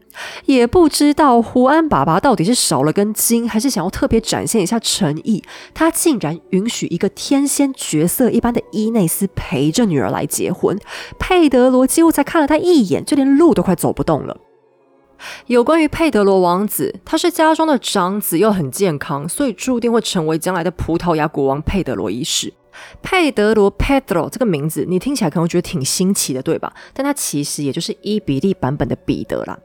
[0.46, 10.78] 也不知道胡安爸爸到底是少了根筋，还是想要特别展现一下诚意，他竟然允许一个天仙角色一般的伊内斯陪着女儿来结婚。
[11.18, 14.38] 佩德罗几乎才看了他一眼，就连路都快走不动了。
[15.48, 22.54] 有关于佩德罗王子，他是家中的长子，又很健康，所以注定会成为将来的葡萄牙国王佩德罗一世。
[23.02, 26.74] 佩德罗 （Pedro） 这个名字，你听起来可能觉得挺新奇的，对吧？
[26.94, 29.60] 但他其实也就是伊比利版本的彼得啦。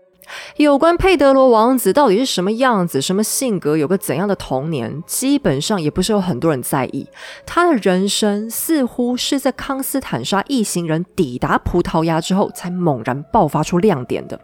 [0.57, 7.07] 有关佩德罗王子到底是什么样子、什么性格、有个怎样的童年，基本上也不是有很多人在意。
[7.45, 14.39] 他的人生似乎是在康斯坦莎一行人抵达葡萄牙之后，才猛然爆发出亮点的。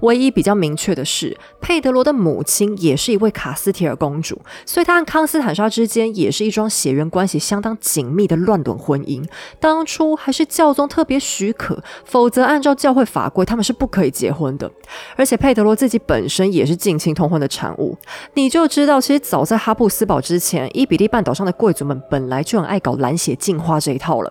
[0.00, 9.24] 唯一比较明确的是，佩德罗的母亲也是一位卡斯提尔公主，所以他和康斯坦莎之间也是一桩血缘关系相当紧密的乱伦婚姻。
[9.60, 14.70] 当初还是教宗特别许可，否则按照教会法规，他们是不可以结婚的。
[15.16, 17.96] 而而且佩德罗自己本身也是近亲通婚的产物，
[18.34, 24.30] 你就知道，其实早在哈布斯堡之前，伊比利半岛上的贵族们本来就很爱搞蓝血进化这一套了。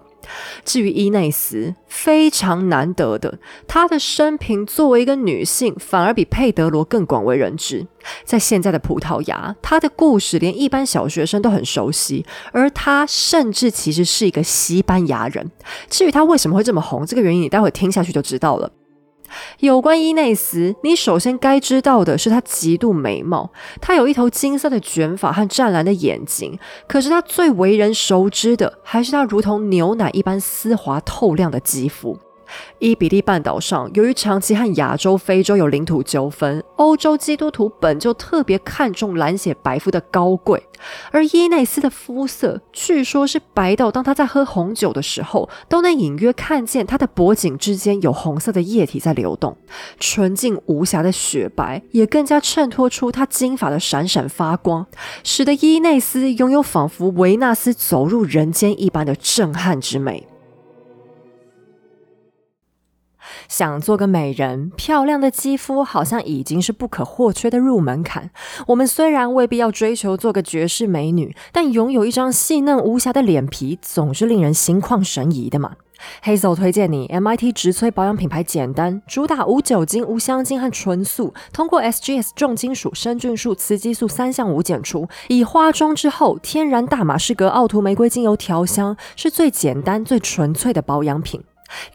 [0.64, 7.88] 至于伊内斯，非常难得的，她的生平作为一个女性，反而比佩德罗更广为人知。
[8.24, 15.50] 在现在的葡萄牙，她的故事连一般小学生都很熟悉，而她甚至其实是一个西班牙人。
[15.90, 18.72] 至于她为什么会这么红，这个原因你待会听下去就知道了。
[19.60, 23.52] 有关伊内斯，你首先该知道的是，她极度美貌。
[23.80, 32.18] 她有一头金色的卷发和湛蓝的眼睛，可是她最为人熟知的，还是她如同牛奶一般丝滑透亮的肌肤。
[32.80, 40.62] 伊比利半岛上，由于长期和亚洲、非洲有领土纠纷，欧洲基督徒本就特别看重蓝血白肤的高贵。
[41.12, 49.56] 而伊内斯的肤色，据说是白到，当他在喝红酒的时候，都能隐约看见他的脖颈之间有红色的液体在流动。
[49.98, 54.86] 纯净无瑕的雪白，也更加衬托出他金发的闪闪发光，
[55.24, 60.28] 使得伊内斯拥有仿佛维纳斯走入人间一般的震撼之美。
[63.48, 68.30] 想做个美人，漂亮的肌肤好像已经是不可或缺的入门槛。
[68.68, 75.74] 我们虽然未必要追求做个绝世美女，但拥有一张细嫩无瑕的脸皮，总是令人心旷神怡的嘛。
[76.22, 91.42] Hazel 推荐你 MIT 植萃保养品牌，简单，主打无酒精、无香精和纯素，通过 SGS 重金属、生菌素、雌激素三项无检出，以化妆之后天然大马士革奥图玫瑰精油调香，是最简单、最纯粹的保养品。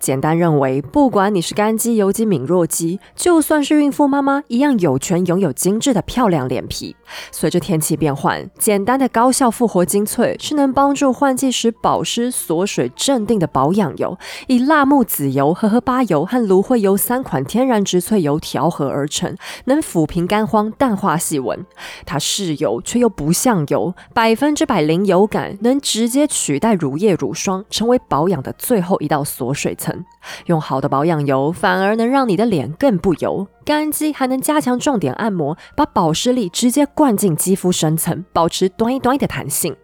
[0.01, 6.97] 简单认为，不管你是干肌、油肌、敏弱肌，就算是孕妇妈妈，一样有权拥有精致的漂亮脸皮。
[7.33, 21.65] 随着天气变换，简单的高效复活精粹是能帮助换季时保湿锁水镇定的保养油，以辣木籽油、荷荷巴油和芦荟油三款天然植萃油调和而成，能抚平干荒、淡化细纹。
[22.05, 29.68] 它是油却又不像油，百分之百零油感，能直接取代乳液、乳霜，成为保养的最后一道锁水。
[29.69, 30.03] 水层
[30.47, 33.47] 用好的保养油，反而能让你的脸更不油。
[33.67, 39.77] 干肌还能加强重点按摩，把保湿力直接灌进肌肤深层，保持端一端的弹性。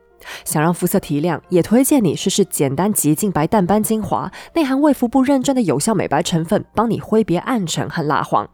[0.45, 8.49] 想让肤色提亮，也推荐你试试简单极净白淡斑精华，内含卫福部认证的有效美白成分，帮你挥别暗沉和蜡黄。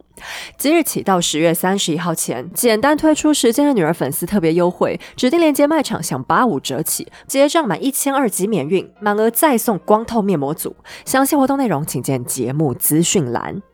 [0.57, 10.75] 即日起到十月三十一号前，简单推出时间的女儿粉丝特别优惠，指定链接卖场享八五折起，结账满一千二即免运，满额再送光透面膜组。
[11.05, 13.70] 详细活动内容请见节目资讯栏。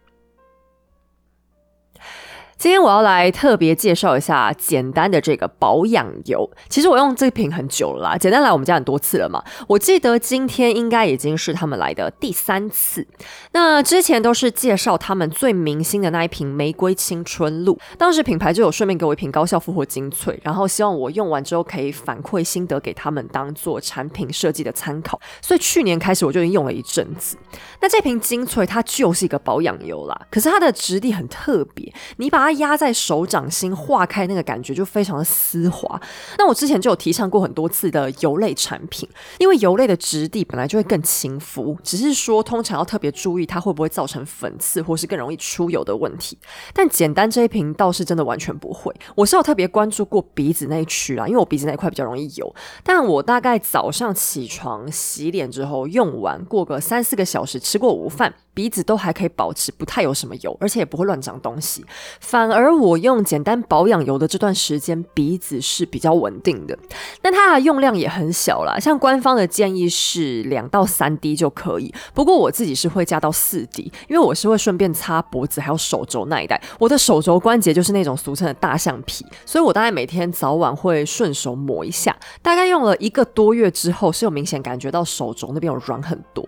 [2.57, 6.49] 今天我要来特别介绍一下简单的这个保养油。
[6.69, 9.43] 其实我用这瓶很久了啦，简单来我们家很多次了嘛。
[9.67, 13.05] 我记得今天应该已经是他们来的第三次。
[13.51, 25.19] 那之前都是介绍他们最明星的那一瓶玫瑰青春露，当时品牌就有顺便给我一瓶高效复活精粹，然后希望我用完之后可以反馈心得给他们当做产品设计的参考。
[25.43, 27.37] 所以去年开始我就已经用了一阵子。
[27.79, 35.99] 那这瓶精粹它就是一个保养油啦，可是它的质地很特别，你把它压在手掌心化开那个感觉就非常的丝滑。
[36.37, 39.07] 那我之前就有提倡过很多次的油类产品，
[39.39, 46.37] 因为油类的质地本来就会更亲肤，只是说通常要特别注意它会不会造成粉刺或是更容易出油的问题。
[46.73, 48.93] 但简单这一瓶倒是真的完全不会。
[49.15, 52.55] 我是有特别关注过鼻子那一区啊，因为我鼻子那一块比较容易油。
[52.81, 58.33] 但我大概早上起床洗脸之后用完，过个三四个小时吃过午饭。
[58.57, 61.85] 鼻子都还可以保持不太有什么油，而且也不会乱长东西。
[62.19, 66.75] 反而我用简单保养油的这段时间，鼻子是比较稳定的。
[67.21, 71.93] 那它的用量也很小啦，像官方的建议是两到三滴就可以。
[72.15, 76.59] 不过我自己是会加到四滴，因为我是会顺便擦脖子还有手肘那一带。
[76.79, 82.17] 我的手肘关节就是那种俗称的大象皮，所以我大概每天早晚会顺手抹一下。
[82.41, 86.43] 大概用了一个多月之后，是有明显感觉到手肘那边有软很多。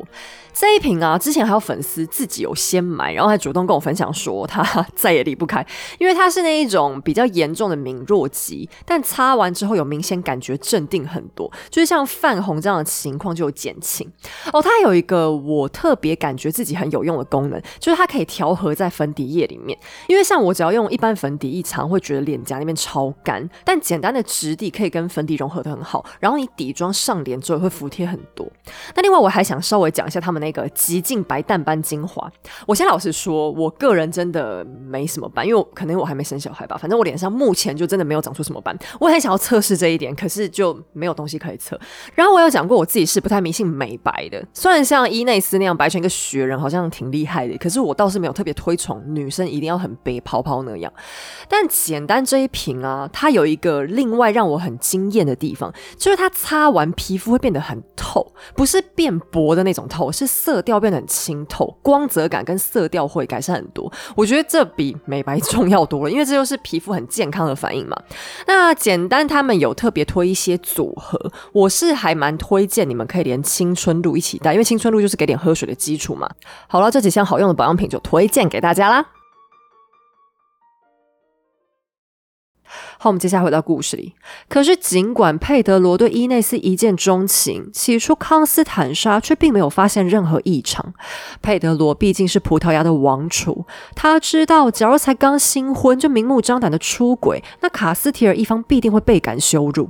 [0.52, 4.64] 这一瓶啊，之前还有粉丝自己有先买，然后还主动跟我分享说他
[4.96, 5.66] 再也离不开，
[6.00, 14.12] 因为他是那一种比较严重的敏弱肌，但擦完之后有明显感觉镇定很多，就是像泛红这样的情况就有减轻。
[14.52, 19.78] 哦，它有一个我特别感觉自己很有用的功能，就是它可以调和在粉底液里面。
[20.08, 28.48] 因为像我只要用一般粉底液，常会觉得脸颊那边超干，但简单的质地可以跟粉底融合的很好，然后你底妆上脸之后会服帖很多。
[28.96, 30.40] 那另外我还想稍微讲一下他们。
[30.40, 32.32] 那个极净白淡斑精华，
[32.67, 36.78] 我先老实说，我个人真的没什么斑，因为可能我还没生小孩吧。
[36.78, 38.78] 反正我脸上目前就真的没有长出什么斑。
[38.99, 41.80] 我很想要测试这一点，可是就没有东西可以测。
[42.13, 44.45] 然后我有讲过，我自己是不太迷信美白的。
[44.54, 50.93] 虽然像伊内斯那样白成一个雪人，好像挺厉害的，可是我倒是没有特别推崇女生一定要很白泡泡那样。
[51.47, 60.28] 但简单这一瓶啊，它有一个另外让我很惊艳的地方，就是它擦完皮肤会变得很透，不是变薄的那种透，是。
[60.30, 63.91] 色调变得很清透，光泽感跟色调会改善很多。
[64.15, 67.97] 我觉得这比美白重要多了，因为这就是皮肤很健康的反应嘛。
[68.47, 76.29] 那简单，他们有特别推一些组合，我是还蛮推荐你们可以连青春露一起带，因为青春露就是给点喝水的基础嘛。
[76.67, 79.05] 好了，这几项好用的保养品就推荐给大家啦。
[83.02, 84.14] 好，我们接下来回到故事里。
[84.50, 90.94] 可是，尽管佩德罗对伊内斯一见钟情，起初康斯坦莎却并没有发现任何异常。
[91.42, 99.90] 佩德罗毕竟是葡萄牙的王储，他知道，假如才刚新婚就明目张胆的出轨，那卡斯提尔一方必定会倍感羞辱。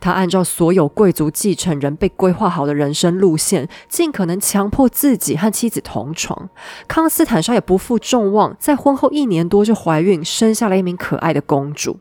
[0.00, 6.48] 他按照所有贵族继承人被规划好的人生路线，尽可能强迫自己和妻子同床。
[6.86, 11.98] 康斯坦莎也不负众望，在婚后一年多就怀孕，生下了一名可爱的公主。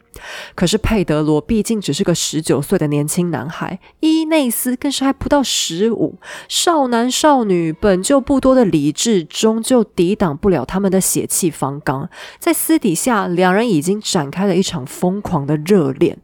[0.55, 6.15] 可是佩德罗毕竟只是个十九岁的年轻男孩，伊内斯更是还不到十五。
[6.49, 12.09] 少男少女本就不多的理智，终究抵挡不了他们的血气方刚。
[12.39, 16.17] 在私底下，两人已经展开了一场疯狂的热恋。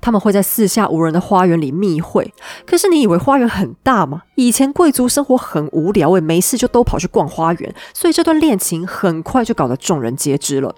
[0.00, 2.32] 他们会在四下无人的花园里密会。
[2.66, 4.22] 可是你以为花园很大吗？
[4.36, 10.74] 以前贵族生活很无聊，也，没事就都跑去逛花园，所以这段恋情很快就搞得众人皆知了。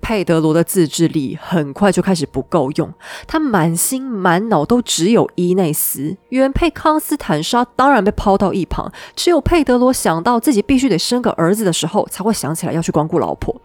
[0.00, 2.92] 佩德罗的自制力很快就开始不够用，
[3.26, 8.92] 他满心满脑都只有伊内斯，原配康斯坦莎当然被抛到一旁。
[9.14, 13.60] 只有佩德罗想到自己必须得生个儿子的时候，才会想起来要去光顾老婆。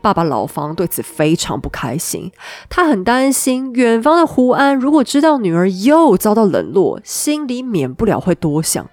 [0.00, 2.30] 爸爸老方对此非常不开心，
[2.68, 8.88] 他很担心远方的胡安如果知道女儿又遭到冷落，心里免不了会多想。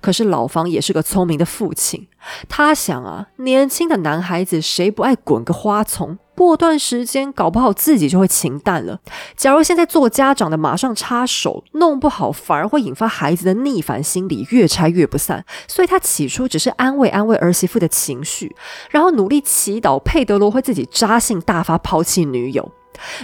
[0.00, 2.08] 可是老方也是个聪明的父亲，
[2.48, 6.18] 他想啊，年轻的男孩子谁不爱滚个花丛？
[6.36, 9.00] 过段时间搞不好自己就会情淡了。
[9.34, 15.46] 假如现在做家长的马上插手，弄不好反而会引发孩子的逆反心理，越拆越不散。
[15.66, 18.54] 所以他起初只是安慰安慰儿媳妇的情绪，
[18.90, 22.70] 然后努力祈祷佩德罗会自己扎性大发抛弃女友。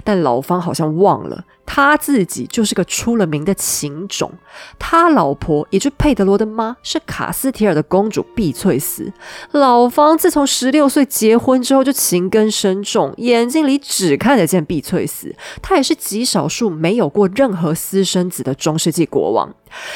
[0.04, 1.44] 但老方好像忘了。
[1.64, 4.30] 他自己就是个出了名的情种，
[4.78, 9.10] 他老婆也就是佩德罗的妈是卡斯提尔的公主碧翠丝。
[9.52, 15.34] 老方自从十六岁结婚之后就情根深重，眼睛里只看得见碧翠丝。
[15.62, 19.54] 他也是极少数没有过任何私生子的中世纪国王。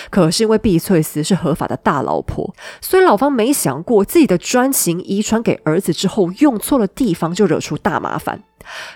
[0.09, 8.43] 可是因为碧翠丝是合法的大老婆，所以老方没想过自己的专情遗传给儿子之后用错了地方，就惹出大麻烦。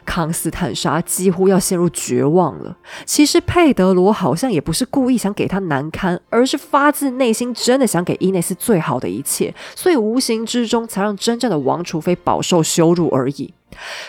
[0.04, 2.76] 康斯坦莎几乎要陷入绝望了。
[3.04, 13.52] 其实佩德罗好像也不是故意想给他难堪，而是发自内心真的想给伊内斯最好的一切，所以无形之中才让真正的王储妃饱受羞辱而已。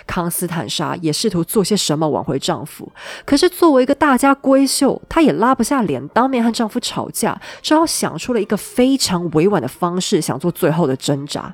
[0.07, 2.91] 康斯坦莎也试图做些什么挽回丈夫，
[3.25, 11.53] 可是作为一个大家闺秀，她也拉不下脸当面和丈夫吵架，只好想出了一个非常委婉的方式，想做最后的挣扎。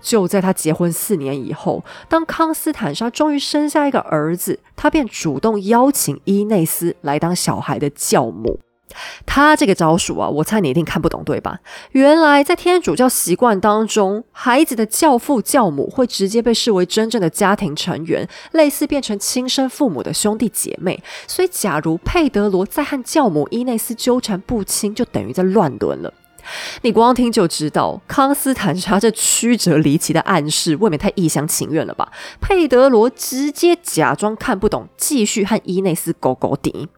[0.00, 8.60] 就在她结婚四年以后，当康斯坦莎终于生下一个儿子，她便主动邀请伊内斯来当小孩的教母。
[9.26, 11.58] 他这个招数啊，我猜你一定看不懂，对吧？
[11.92, 21.02] 原来在天主教习惯当中，孩子的教父教母会直接被视为真正的家庭成员，类似变成亲生父母的兄弟姐妹。
[21.26, 26.12] 所以，假如佩德罗在和教母伊内斯纠缠不清，就等于在乱伦了。
[26.82, 32.10] 你光听就知道，康斯坦莎这曲折离奇的暗示，未免太一厢情愿了吧？
[32.40, 36.88] 佩德罗直接假装看不懂，继续和伊内斯勾勾顶。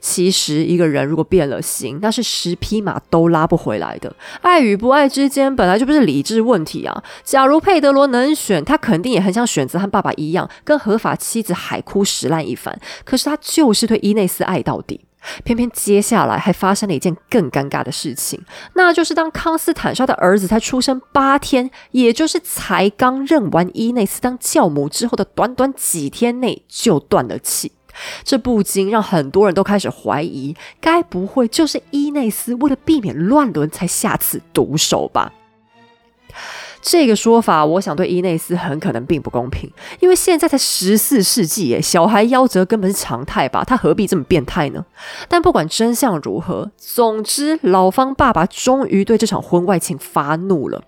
[0.00, 4.14] 其实，一个人如果变了心，那是十匹马都拉不回来的。
[4.40, 7.02] 爱与不爱之间，本来就不是理智问题啊。
[7.22, 12.78] 假如佩德罗能选，他肯定也很想选择和爸爸一样，跟合法妻子海枯石烂一番。
[13.04, 15.00] 可是他就是对伊内斯爱到底。
[15.44, 18.44] 偏偏接下来还发生了一件更尴尬的事情，
[18.74, 27.72] 那就是当康斯坦莎的儿子才出生八天，也就是才刚认完伊内斯当教母之后的短短几天内就断了气，
[28.24, 35.32] 这不禁让很多人都开始怀疑，该不会就是伊内斯为了避免乱伦才下此毒手吧？
[36.82, 39.70] 这个说法，我想对伊内斯很可能并不公平，
[40.00, 44.84] 因为现在才十四世纪耶，小孩夭折根本是常态吧，他何必这么变态呢？
[45.28, 50.82] 但不管真相如何，总之老方爸爸终于对这场婚外情发怒了。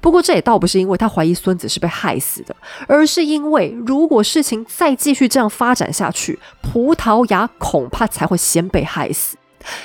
[0.00, 2.54] 不过这也倒不是因为他怀疑孙子是被害死的，
[2.88, 9.36] 而是因为如果事情再继续这样发展下去，葡萄牙恐怕才会先被害死。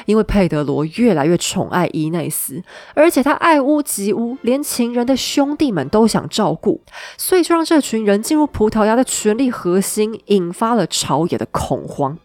[0.05, 2.61] 因为佩德罗越来越宠爱伊内斯，
[2.93, 6.81] 而且他爱屋及乌，连情人的兄弟们都想照顾，
[7.17, 12.17] 所以就让这群人进入葡萄牙的权力核心，引发了朝野的恐慌。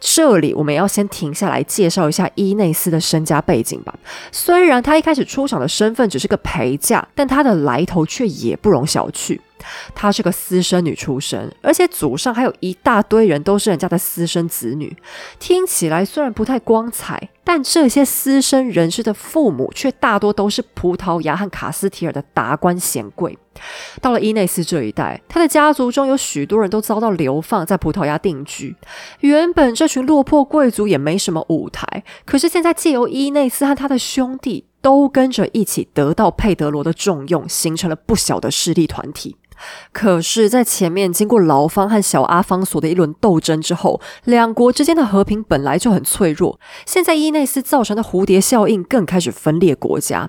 [0.00, 3.94] 这里我们要先停下来介绍一下伊内斯的身家背景吧。
[4.32, 9.38] 虽然他一开始出场的身份只是个陪嫁，但他的来头却也不容小觑。
[9.94, 14.96] 她是个私生女出身，而且祖上还有一大堆人都是人家的私生子女。
[15.38, 23.38] 听起来虽然不太光彩，但这些私生人士的父母却大多都是葡萄牙和卡斯提尔的达官显贵。
[24.00, 28.74] 到了伊内斯这一代，他的家族中有许多人都遭到流放，在葡萄牙定居。
[29.20, 39.36] 原本这群落魄贵族也没什么舞台，可是现在借由伊内斯和他的兄弟都跟着一起得到佩德罗的重用，形成了不小的势力团体。
[39.92, 46.58] 可是，在前面经过劳方和小阿方索的一轮斗争之后，两国之间的和平本来就很脆弱。
[46.84, 50.28] 现在伊内斯造成的蝴蝶效应更开始分裂国家。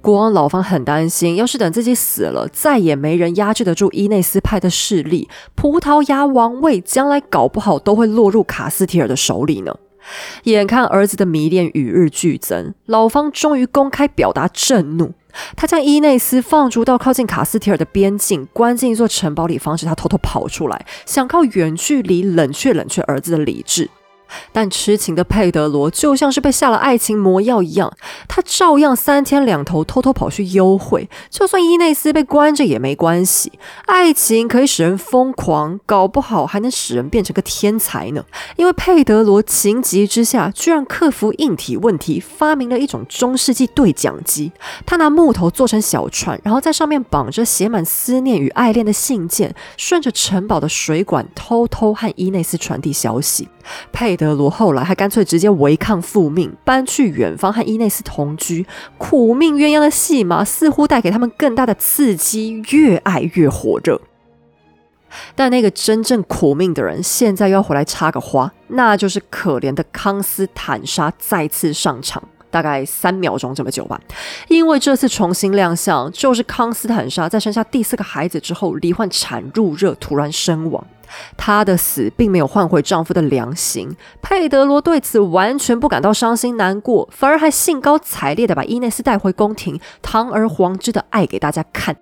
[0.00, 9.76] 国王老方很担心，要是等自己死了，再也没人压制得住伊内斯派的势力，葡萄牙王位将来搞不好都会落入卡斯提尔的手里呢。
[10.44, 15.12] 眼看儿子的迷恋与日俱增，老方终于公开表达震怒。
[15.56, 23.88] 他将伊内斯放逐到靠近卡斯提尔的边境，关进一座城堡里，防止他偷偷跑出来，想靠远距离冷却冷却儿子的理智。
[24.52, 27.92] 但痴情的佩德罗就像是被下了爱情魔药一样，
[28.28, 31.08] 他照样三天两头偷偷跑去幽会。
[31.30, 33.52] 就算伊内斯被关着也没关系，
[33.86, 38.24] 爱情可以使人疯狂，搞不好还能使人变成个天才呢。
[38.56, 44.52] 因为佩德罗情急之下，居然克服硬体问题，发明了一种中世纪对讲机。
[44.84, 53.48] 他拿木头做成小船，然后在上面绑着写满思念与爱恋的信件，顺着城堡的水管偷偷和伊内斯传递消息。
[53.92, 58.64] 佩德罗后来还干脆直接违抗父命，搬去远方和伊内斯同居。
[58.98, 64.00] 苦命鸳鸯的戏码似乎带给他们更大的刺激，越爱越火热。
[65.34, 72.22] 但那个真正苦命的人，现在又要回来插个花，那就是可怜的康斯坦莎再次上场。
[72.50, 73.98] 大概三秒钟这么久吧，
[74.48, 80.86] 因为这次重新亮相，就是康斯坦莎在生下第四个孩子之后罹患产褥热，突然身亡。
[81.36, 91.96] 她的死并没有换回丈夫的良心，佩德罗对此完全不感到伤心难过，反而还兴高采烈地把伊内斯带回宫廷，堂而皇之的爱给大家看。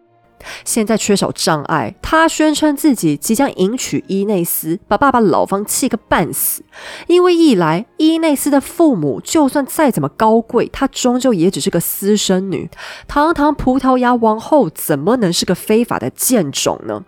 [0.65, 6.63] 现在缺少障碍，他宣称自己即将迎娶伊内斯，把爸爸老方气个半死。
[7.09, 12.71] 因为一来，伊内斯的父母就算再怎么高贵，她终究也只是个私生女，
[13.07, 17.05] 堂堂葡萄牙王后怎么能是个非法的贱种呢？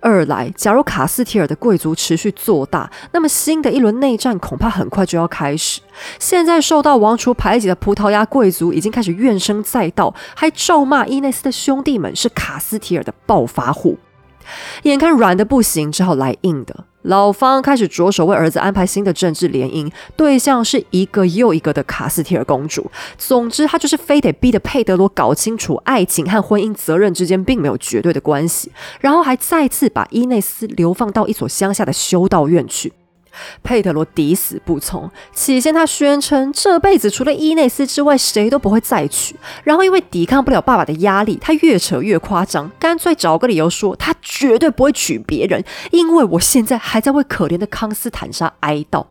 [0.00, 5.80] 二来，假如卡斯提尔的贵族持续做大，那么新的一轮内战恐怕很快就要开始。
[6.18, 13.98] 现在受到王储排挤的葡萄牙贵族已经开始怨声载道，还咒骂伊内斯的兄弟们是卡斯提尔的暴发户。
[14.82, 16.84] 眼看软的不行，只好来硬的。
[17.02, 22.90] 老方开始着手为儿子安排新的政治联姻，对象是一个又一个的卡斯提尔公主。
[23.18, 32.92] 总之，他就是非得逼得佩德罗搞清楚爱情和婚姻责任之间并没有绝对的关系，然后还再次把伊内斯流放到一所乡下的修道院去。
[33.62, 35.10] 佩德罗抵死不从。
[35.32, 39.36] 起先，他宣称这辈子除了伊内斯之外，谁都不会再娶。
[39.64, 49.06] 然后，因为抵抗不了爸爸的压力，他越扯越夸张，干脆找个理由说他绝对不会娶别人，因为我现在还在为可怜的康斯坦莎哀悼。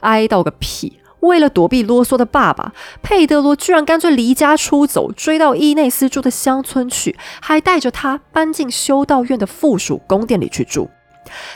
[0.00, 0.98] 哀悼个屁！
[1.20, 10.88] 为了躲避啰嗦的爸爸，佩德罗居然干脆离家出走，追到伊内斯住的乡村去，还带着他搬进修道院的附属宫殿里去住。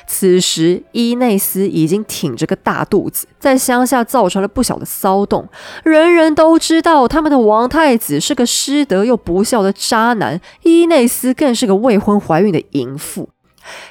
[0.06, 5.48] 此时，伊内斯已经挺着个大肚子，在乡下造成了不小的骚动。
[5.82, 13.30] 人人都知道，他们的王太子是个失德又不孝的渣男，伊内斯更是个未婚怀孕的淫妇。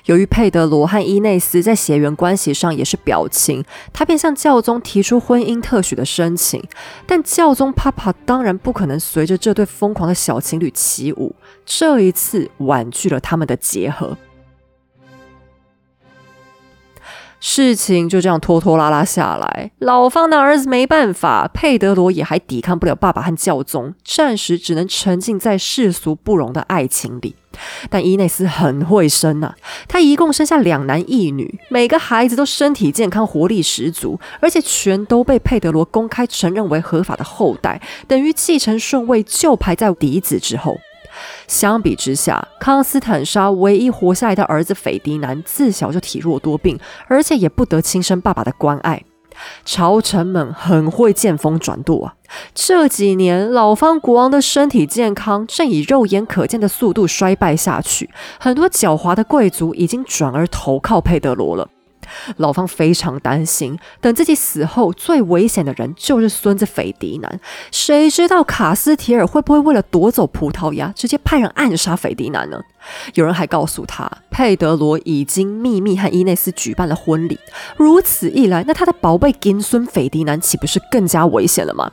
[0.05, 6.63] 由于佩德罗和伊内斯在血缘关系上也是表亲，他便向教宗提出婚姻特许的申请。
[7.07, 14.15] 但教宗帕帕当然不可能随着这对疯狂的小情侣起舞，这一次婉拒了他们的结合。
[17.45, 27.35] 事情就这样拖拖拉拉下来，老方的儿子没办法，佩德罗也还抵抗不了爸爸和教宗，暂时只能沉浸在世俗不容的爱情里。
[27.89, 29.53] 但伊内斯很会生呐，
[29.89, 40.77] 他一共生下两男一女，每个孩子都身体健康、活力十足，而且全都被佩德罗公开承认为合法的后代，等于继承顺位就排在嫡子之后。
[41.47, 49.03] 相比之下，康斯坦莎唯一活下来的儿子斐迪南自小就体弱多病，而且也不得亲生爸爸的关爱。
[49.65, 52.13] 朝臣们很会见风转舵啊！
[52.53, 61.67] 这几年，老方国王的身体健康正以肉眼可见的速度衰败下去，很多狡猾的贵族已经转而投靠佩德罗了。
[62.37, 67.39] 老方非常担心，等自己死后，最危险的人就是孙子斐迪南。
[67.71, 72.61] 谁知道卡斯提尔会不会为了夺走葡萄牙，直接派人暗杀斐迪南呢？
[73.13, 77.39] 有人还告诉他，佩德罗已经秘密和伊内斯举办了婚礼。
[77.77, 81.91] 如此一来，那他的宝贝金孙斐迪南岂不是更加危险了吗？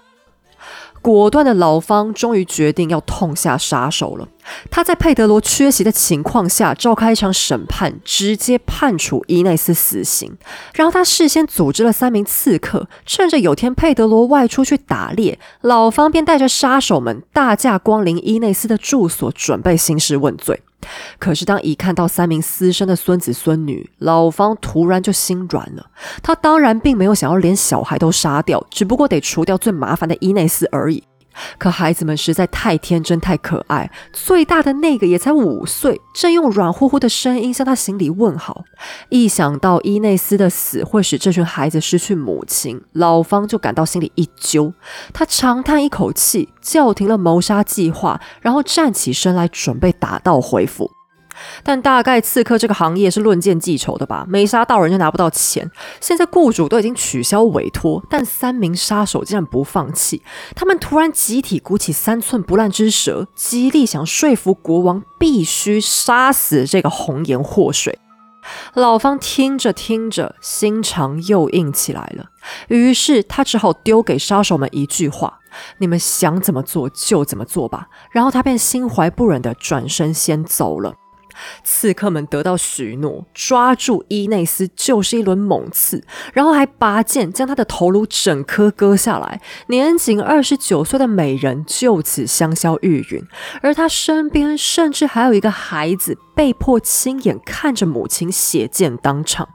[1.02, 4.28] 果断的老方终于决定要痛下杀手了。
[4.70, 10.36] 他在佩德罗缺席的情况下召开一场审判，直接判处伊内斯死刑。
[10.74, 20.60] 然后他事先组织了三名刺客，趁着有天佩德罗外出去打猎，老方便带着杀手们大驾光临伊内斯的住所，准备兴师问罪。
[21.18, 25.86] 可是，当一看到三名私生的孙子孙女，老方突然就心软了。
[26.22, 31.04] 他当然并没有想要连小孩都杀掉，只不过得除掉最麻烦的伊内斯而已。
[31.58, 38.64] 可孩子们实在太天真、太可爱，最大的那个也才五岁，正用软乎乎的声音向他行礼问好。
[39.08, 44.72] 一想到伊内斯的死会使这群孩子失去母亲，老方就感到心里一揪。
[45.12, 50.90] 他长叹一口气，叫停了谋杀计划，然后站起身来，准备打道回府。
[51.62, 54.24] 但大概刺客这个行业是论剑记仇的吧？
[54.28, 55.70] 没杀到人就拿不到钱。
[56.00, 60.22] 现在雇主都已经取消委托，但三名杀手竟然不放弃。
[60.54, 67.98] 他们突然集体鼓起三寸不烂之舌，极力想说服国王必须杀死这个红颜祸水。
[68.72, 72.26] 老方听着听着，心肠又硬起来了。
[72.68, 75.40] 于是他只好丢给杀手们一句话
[75.78, 80.94] ：“你们想怎么做就怎么做吧。”然后他便心怀不忍地转身先走了。
[81.64, 89.40] 刺客们得到许诺，抓住伊内斯就是一轮猛刺，然后还拔剑将他的头颅整颗割下来。
[89.68, 93.24] 年仅二十九岁的美人就此香消玉殒，
[93.62, 99.48] 而他身边甚至还有一个孩子，被迫亲眼看着母亲血溅当场。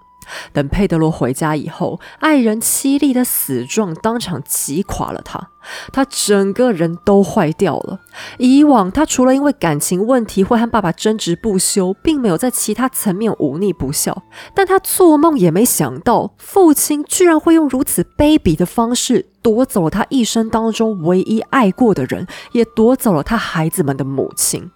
[0.54, 5.50] 等佩德罗回家以后，爱人凄厉的死状当场击垮了他，
[5.92, 8.00] 他整个人都坏掉了。
[8.38, 14.24] 以往他除了因为感情问题会和爸爸争执不休，并没有在其他层面忤逆不孝，
[14.54, 24.72] 但他做梦也没想到，父亲居然会用如此卑鄙的方式夺走了他一生当中唯一爱过的人，也夺走了他孩子们的母亲。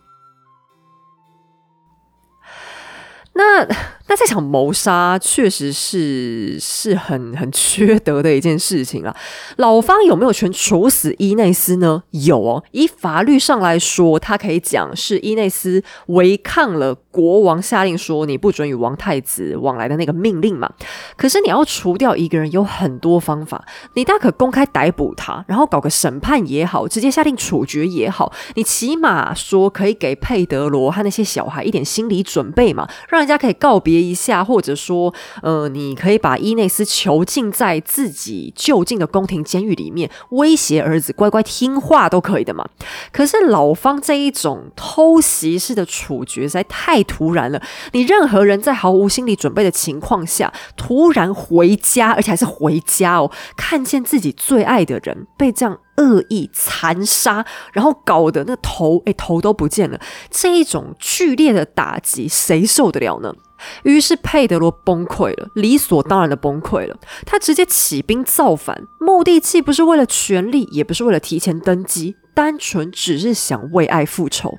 [3.33, 3.67] 那。
[4.09, 9.15] 那这场谋杀确实是是很很缺德的一件事情啊！
[9.57, 12.01] 老方有没有权处死伊内斯呢？
[12.09, 20.67] 有哦，以法律上来说，他可以讲是伊内斯违抗了国王下令说你不准与王太子往来的那个命令嘛。
[21.15, 33.98] 可是你要除掉一个人有很多方法，你大可公开逮捕他，然后搞个审判也好，直接下令处决也好，你起码说可以给佩德罗和那些小孩一点心理准备嘛，让人家可以告别。
[34.01, 42.65] 一下，或者说，呃，你可以把伊内斯囚禁在自己就近的宫廷监狱里面，威胁儿子乖乖听话都可以的嘛。
[43.11, 47.61] 可是老方这一种偷袭式的处决实在太突然了。
[47.91, 55.79] 你任何人在毫无心理准备的情况下，突然回家，而且还是回家哦，看见自己最爱的人被这样。
[55.99, 59.99] 恶意残杀，然后搞得那头哎头都不见了，
[60.31, 63.33] 这一种剧烈的打击，谁受得了呢？
[63.83, 66.97] 于是佩德罗崩溃了，理所当然的崩溃了。
[67.25, 74.57] 他直接起兵造反，目的既不是为了权力，也不是为了提前登基，单纯只是想为爱复仇。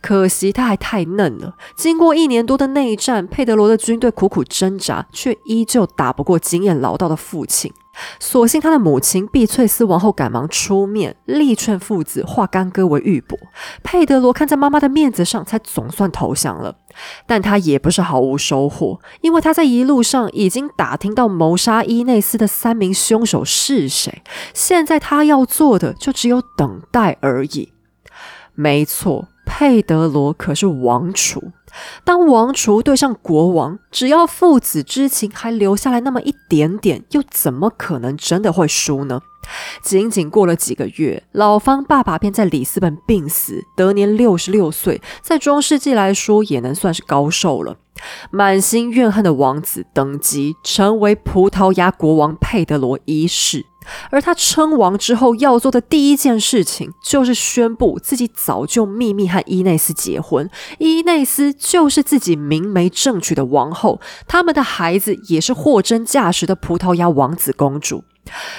[0.00, 1.54] 可惜他还太嫩了。
[1.76, 7.72] 经过一年多的内战，佩德罗的军队苦苦挣扎，却依旧打不过经验老道的父亲。
[8.20, 13.36] 所幸他的母亲碧翠丝王后赶忙出面，力劝父子化干戈为玉帛。
[13.82, 16.76] 佩德罗看在妈妈的面子上，才总算投降了。
[17.26, 24.22] 但他也不是毫无收获，因为他在一路上已经打听到谋杀伊内斯的三名凶手是谁。
[24.52, 27.72] 现在他要做的就只有等待而已。
[28.54, 31.52] 没错，佩德罗可是王储。
[32.04, 39.20] 当王储对上国王，只要父子之情还留下来那么一点点，又怎么可能真的会输呢？
[39.82, 47.76] 仅仅过了几个月，老方爸爸便在里斯本病死，得年六十六岁，在中世纪来说也能算是高寿了。
[48.30, 53.66] 满心怨恨的王子登基，成为葡萄牙国王佩德罗一世。
[54.10, 68.04] 而他称王之后要做的第一件事情，就是宣布自己早就秘密和伊内斯结婚，伊内斯就是自己明媒正娶的王后，他们的孩子也是货真价实的葡萄牙王子公主。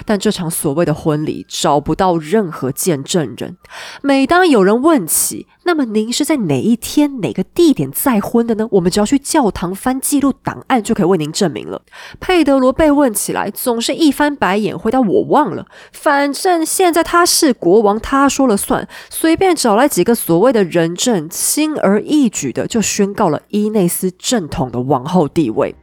[0.06, 3.58] 但这场所谓的婚礼找不到任何见证人。
[4.02, 8.68] 每当有人问起，那么您是在哪一天、哪个地点再婚的呢？
[8.72, 11.82] 我们只要去教堂翻记录档案就可以为您证明了。
[12.20, 15.68] 佩德罗被问起来，总是一翻白眼，回答我忘了。
[15.92, 18.88] 反正现在他是国王，他说了算。
[19.10, 25.76] 随便找来几个所谓的人证，轻而易举的就宣告了伊内斯正统的王后地位。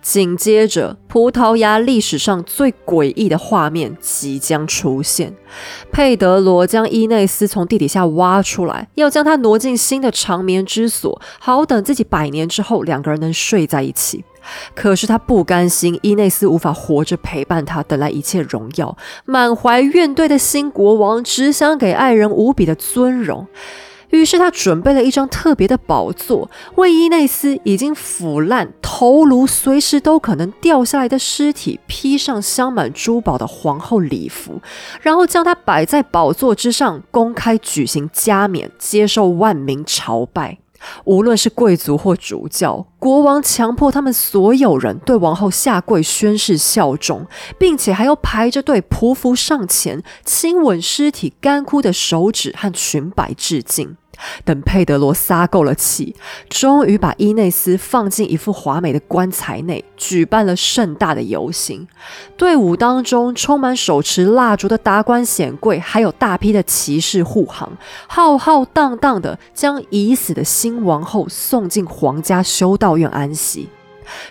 [0.00, 5.34] 紧接着，葡萄牙历史上最诡异的画面即将出现。
[5.90, 14.24] 佩德罗将伊内斯从地底下挖出来，要将他挪进新的长眠之所，好等自己百年之后两个人能睡在一起。
[14.74, 18.96] 可是他不甘心伊内斯无法活着陪伴他，等来一切荣耀。
[19.26, 23.46] 满怀怨怼的新国王只想给爱人无比的尊荣。
[24.10, 28.72] 于是他准备了一张特别的宝座，为伊内斯已经腐烂。
[28.80, 34.60] 头颅随时都可能掉下来的尸体，披上镶满珠宝的皇后礼服，
[35.02, 40.58] 然后将它摆在宝座之上，公开举行加冕，接受万民朝拜。
[41.04, 47.26] 无论是贵族或主教，国王强迫他们所有人对王后下跪宣誓效忠，
[47.58, 53.96] 并且还要排着队匍匐上前亲吻尸体干枯的手指和裙摆致敬。
[54.44, 56.14] 等佩德罗撒够了气，
[56.48, 61.86] 终于把伊内斯放进一副华美的棺材内，举办了盛大的游行。
[62.36, 67.70] 队伍当中充满手持蜡烛的达官显贵，还有大批的骑士护航，
[68.06, 73.68] 浩浩荡荡地将已死的新王后送进皇家修道院安息。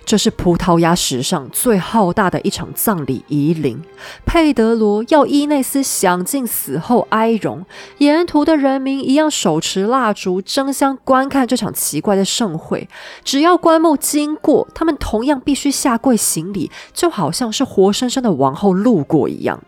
[0.05, 3.82] 这是葡萄牙史上最浩大的一场葬礼仪灵。
[4.25, 7.65] 佩德罗要伊内斯享尽死后哀荣，
[7.97, 12.88] 沿途的人民一样手持蜡烛，争相观看这场奇怪的盛会。
[13.23, 19.61] 只要棺木经过，他们同样必须下跪行礼，就好像是活生生的王后路过一样。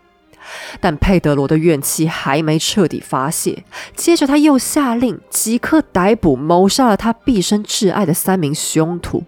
[0.80, 3.62] 但佩德罗的怨气还没彻底发泄，
[3.94, 9.22] 接着他又下令即刻逮捕谋杀了他毕生挚爱的三名凶徒。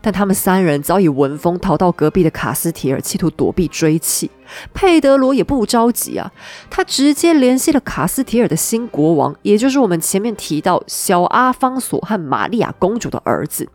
[0.00, 4.30] 但他们三人早已闻风逃到隔壁的卡斯提尔，企图躲避追击。
[4.72, 6.32] 佩德罗也不着急啊，
[6.70, 13.68] 他直接联系了卡斯提尔的新国王，也就是我们前面提到小阿方索和玛利亚公主的儿子。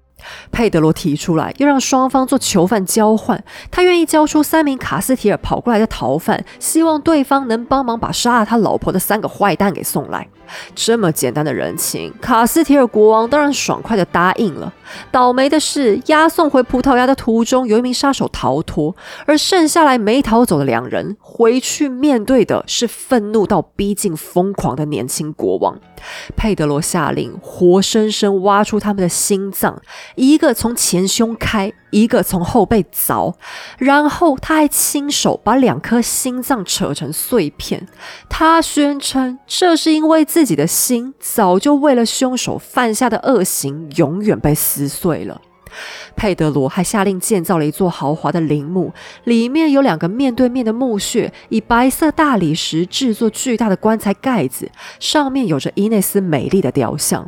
[0.53, 10.29] 佩德罗提出来，要让双方做囚犯交换，他愿意交出三名卡斯提尔跑过来的逃犯，希望对方能帮忙把杀了他老婆的三个坏蛋给送来。
[10.75, 14.73] 这么简单的人情，卡斯提尔国王当然爽快的答应了。
[15.11, 18.95] 倒霉的是，押送回葡萄牙的途中，有一名杀手逃脱，
[19.25, 25.79] 而剩下来没逃走的两人，回去面对的是愤怒到逼近疯狂的年轻国王。
[26.35, 29.81] 佩德罗下令，活生生挖出他们的心脏，
[30.15, 33.35] 一个从前胸开，一个从后背凿，
[33.77, 37.87] 然后他还亲手把两颗心脏扯成碎片。
[38.27, 45.39] 他宣称，这是因为自己的心早就为了凶手犯下的恶行，永远被撕碎了。
[46.15, 48.91] 佩德罗还下令建造了一座豪华的陵墓，
[49.23, 54.69] 里面有两个面对面的墓穴，以白色大理石制作巨大的棺材盖子，
[54.99, 57.27] 上面有着伊内斯美丽的雕像。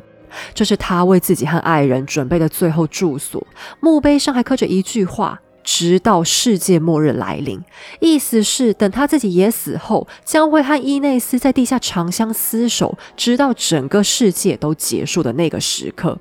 [0.54, 3.46] 这是他为自己和爱人准备的最后住所。
[3.80, 7.60] 墓碑上还刻着一句话：“直到世界末日来临。”
[8.00, 16.20] 意思是等他自己也死后，将会和伊内斯在地下长相厮守，直到整个世界都结束的那个时刻。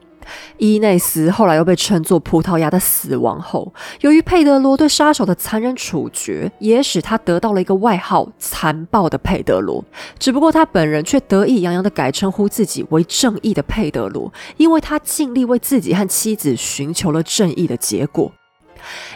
[0.58, 9.84] 伊内斯后来又被称作葡萄牙的死亡后，由于佩德罗对杀手的残忍处决，也使他得到了一个外号“残暴的佩德罗”。
[10.18, 18.32] 只不过他本人却得意洋洋地改称呼自己为“正义的佩德罗”，因为他尽力为自己和妻子寻求了正义的结果。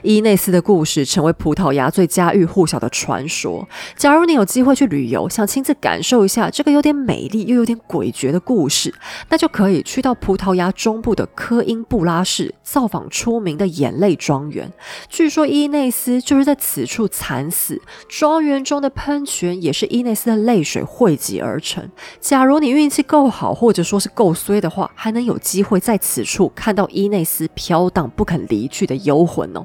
[0.03, 3.66] 伊内斯的故事成为葡萄牙最家喻户晓的传说。
[3.97, 8.95] 假如你有机会去旅游，想亲自感受一下这个有点美丽又有点诡谲的故事，
[9.29, 14.73] 那就可以去到葡萄牙中部的科因布拉市，造访出名的眼泪庄园。
[15.09, 21.89] 据说伊内斯就是在此处惨死，庄园中的喷泉也是伊内斯的泪水汇集而成。
[22.21, 29.57] 假如你运气够好，或者说是够衰的话，还能有机会在此处看到伊内斯飘荡不肯离去的幽魂哦。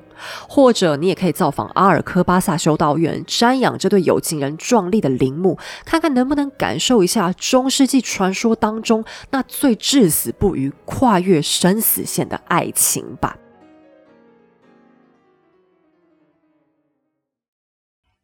[0.48, 13.38] 或者你也可以造访阿尔科巴萨修道院，瞻仰这对有情人壮丽的陵墓，看看能不能感受一下中世纪传说当中那最至死不渝、跨越生死线的爱情吧。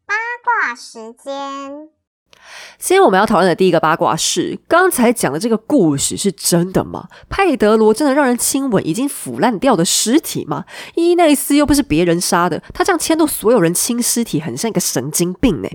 [0.06, 1.99] 八卦时间。
[2.78, 7.08] 今天我们要讨论的第一个八卦是：刚才讲的这个故事是真的吗？
[7.30, 10.66] 佩德罗真的让人亲吻已经腐烂掉的尸体吗？
[10.96, 15.70] 伊内斯又不是别人杀的，他这样迁怒所有人亲尸体，很像一个神经病呢。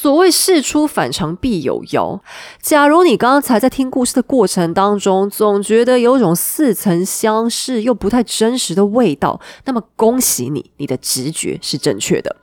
[0.00, 2.22] 所谓事出反常必有妖。
[2.62, 12.36] 假如你刚才在听故事的过程当中，总觉得有种似曾相识又不太真实的味道，那么恭喜你，你的直觉是正确的。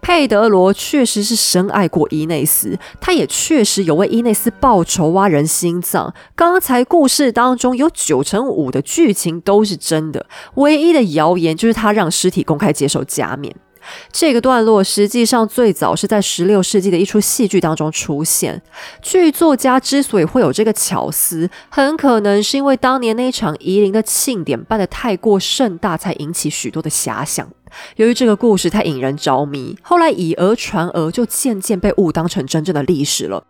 [0.00, 6.14] 佩德罗确实是深爱过伊内斯，他也确实有为伊内斯报仇、挖人心脏。
[6.34, 10.24] 刚才故事当中有九成五的剧情都是真的，
[10.54, 13.54] 唯一的谣言就是他让尸体公开接受加冕。
[14.12, 18.62] 这个段落实际上最早是在十六世纪的一出戏剧当中出现。
[19.02, 27.48] 剧作家之所以会有这个巧思，很可能是因为当年那一场夷陵的庆典办得太过盛大，才引起许多的遐想。
[27.96, 33.44] 由于这个故事太引人着迷，后来以讹传讹，就渐渐被误当成真正的历史了。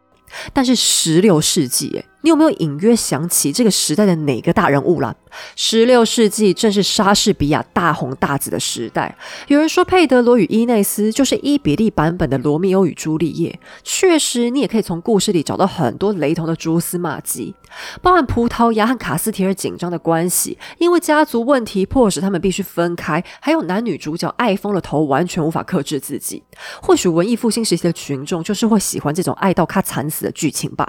[0.53, 5.15] 但是十六世纪，你有没有隐约想起这个时代的哪个大人物了？
[5.57, 9.15] 十六世纪正是莎士比亚大红大紫的时代。
[9.49, 13.61] 有人说佩德罗与伊内斯就是伊比利版本的罗密欧与朱丽叶。
[13.83, 17.55] 确实，你也可以从故事里找到很多雷同的蛛丝马迹，
[18.01, 26.43] 包含葡萄牙和卡斯提尔紧张的关系，因为家族问题迫使他们必须分开，还有男女主角爱疯了头，完全无法克制自己。
[26.81, 30.89] 或许文艺复兴时期的群众就是会喜欢这种爱到他惨死的剧情吧。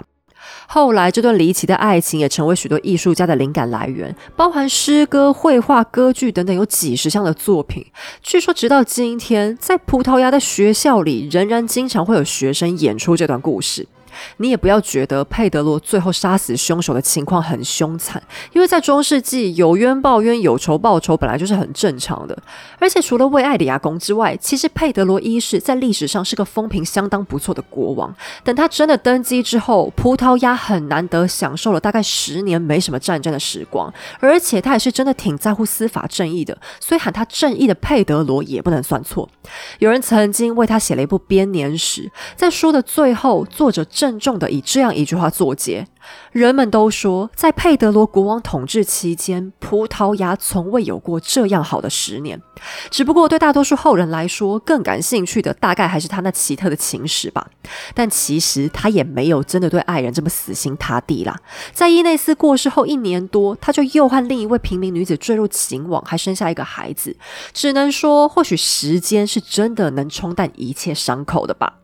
[0.66, 7.84] 后来，这段离奇的爱情也成为许多艺术家的灵感来源，包含诗歌、绘画、歌剧等等，有几十项的作品。
[8.22, 13.86] 据说，直到今天，在葡萄牙的学校里，仍然经常会有学生演出这段故事。
[14.38, 22.36] 你也不要觉得佩德罗最后杀死凶手的情况很凶残，因为在中世纪有冤报冤、有仇报仇本来就是很正常的。
[22.78, 28.14] 而且除了为爱里亚公之外，其实佩德罗一世在历史上是个风评相当不错的国王。
[28.42, 39.28] 等他真的登基之后，葡萄牙很难得享受了大概十年没什么战争的时光，而且他也是真的挺在乎司法正义的，所以喊他正义的佩德罗也不能算错。
[39.78, 44.05] 有人曾经为他写了一部编年史，在书的最后，作者正。
[44.06, 45.84] 郑重的以这样一句话作结：
[46.30, 52.40] 人们都说，在佩德罗国王统治期间，葡萄牙从未有过这样好的十年。
[52.88, 57.48] 只不过，对大多数后人来说，更感兴趣的大概还是他那奇特的情史吧。
[57.94, 61.36] 但其实他也没有真的对爱人这么死心塌地啦。
[61.72, 67.16] 在伊内斯过世后一年多，他就又和另一位平民女子坠入情网，还生下一个孩子。
[67.52, 71.80] 只能说，或许时间是真的能冲淡一切伤口的吧。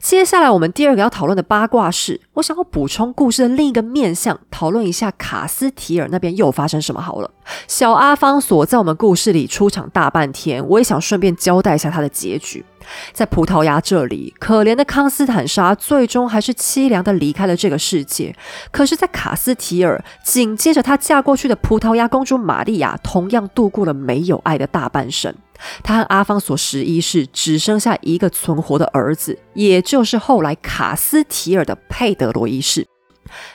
[0.00, 7.30] 接下来，我们第二个要讨论的八卦是，我想要补充故事的另一个面向，讨论一下卡斯提尔那边又发生什么好了。
[7.66, 12.64] 小阿方索在我们故事里出场大半天，我也想顺便交代一下他的结局。
[13.12, 18.34] 在葡萄牙这里，可怜的康斯坦莎最终还是凄凉的离开了这个世界。
[18.70, 25.34] 可是，在卡斯提尔，紧接着她嫁过去的葡萄牙公主玛利亚，同样度过了没有爱的大半生。
[25.82, 32.86] 她和阿方索十一世只剩下一个存活的儿子，也就是后来卡斯提尔的佩德罗一世。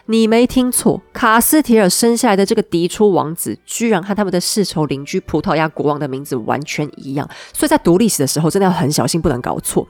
[0.07, 7.29] 你没听错，卡斯提尔生下来的这个嫡出王子，居然和他们的世仇邻居葡萄牙国王的名字完全一样。
[7.53, 9.87] 所以在读历史的时候，真的要很小心，不能搞错。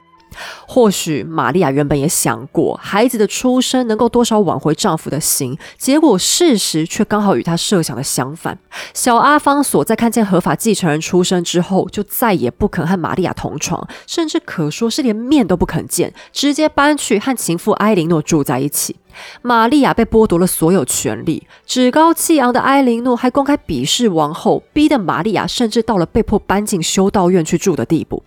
[0.68, 8.58] 或许玛利亚原本也想过孩子的出生能够多少挽回丈夫的心，结果事实却刚好与她设想的相反。
[8.94, 18.98] 小阿方索在看见合法继承人出生之后，就再也不肯和玛利亚同床，甚至可说是连面都不肯见，直接搬去和情妇埃琳诺住在一起。
[19.42, 28.24] 玛利亚被剥夺了所有权利，趾高气昂的埃琳诺还公开鄙视王后，逼得玛利亚甚至到了被迫搬进修道院去住的地步。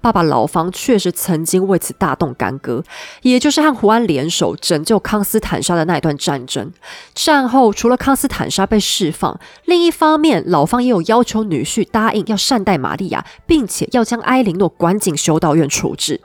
[0.00, 2.82] 爸爸老方确实曾经为此大动干戈，
[3.22, 6.72] 也就是和胡安联手拯救康斯坦莎的那一段战争。
[7.14, 16.20] 战后，除了康斯坦莎被释放，另一方面，老方也有要求女婿答应要善待玛利亚，并且要将埃琳诺关进修道院处置。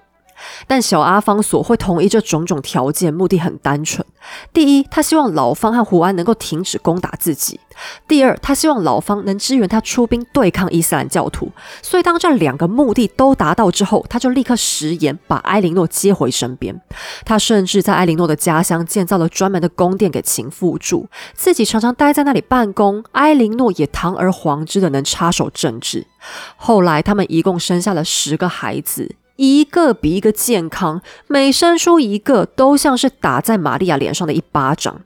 [0.67, 4.05] 但小阿方索会同意这种种条件，目的很单纯：
[4.53, 7.59] 第一，他希望老方和胡安能够停止攻打自己；
[8.07, 11.51] 第二，他希望老方能支援他出兵对抗伊斯兰教徒。
[11.81, 16.81] 所以，当这两个目的都达到之后，他就立刻食言，把埃琳诺接回身边。
[17.23, 23.03] 他甚至在埃琳诺的家乡建造了专门的宫殿给情妇住，自己常常待在那里办公。
[23.11, 26.07] 埃琳诺也堂而皇之的能插手政治。
[26.55, 29.15] 后来，他们一共生下了十个孩子。
[29.35, 35.01] 一个比一个健康，每生出一个都像是打在玛利亚脸上的一巴掌。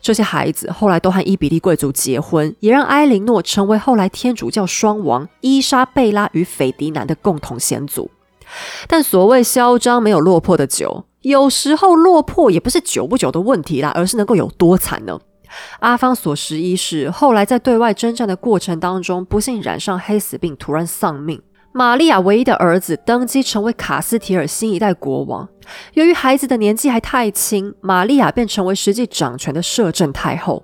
[0.00, 8.10] 这些孩子后来都和伊比利贵族结婚，也让埃琳诺成为后来天主教双王伊莎贝拉与斐迪南的共同先祖。
[8.86, 15.18] 但所谓嚣张没有落魄的久，有时候落魄也不是久不久的问题啦，而是能够有多惨呢？
[15.80, 21.40] 阿方索十一世后来在对外征战的过程当中，不幸染上黑死病，突然丧命。
[21.74, 25.48] 玛利亚唯一的儿子登基成为卡斯提尔新一代国王。
[25.94, 30.62] 由于孩子的年纪还太轻，玛利亚便成为实际掌权的摄政太后。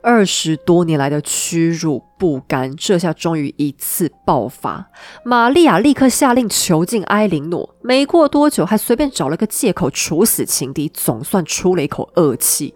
[0.00, 4.90] 二十多年来的屈辱不甘，这下终于一次爆发。
[5.24, 12.74] 玛利亚立刻下令囚禁埃琳诺，没过多久还随便找了个借口处死情敌，总算出了一口恶气。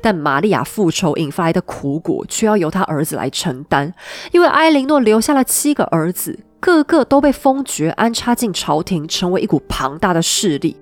[0.00, 3.92] 但玛利亚复仇引发来的苦果，却要由他儿子来承担，
[4.32, 6.38] 因为埃琳诺留下了七个儿子。
[6.60, 10.76] 个个都被封爵安插进朝廷，成为一股庞大的势力。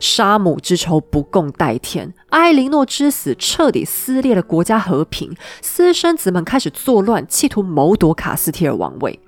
[0.00, 9.18] 杀母之仇不共戴天，埃琳诺之死彻底撕裂了国家和平，私生子们开始作乱，企图谋夺卡斯提尔王位。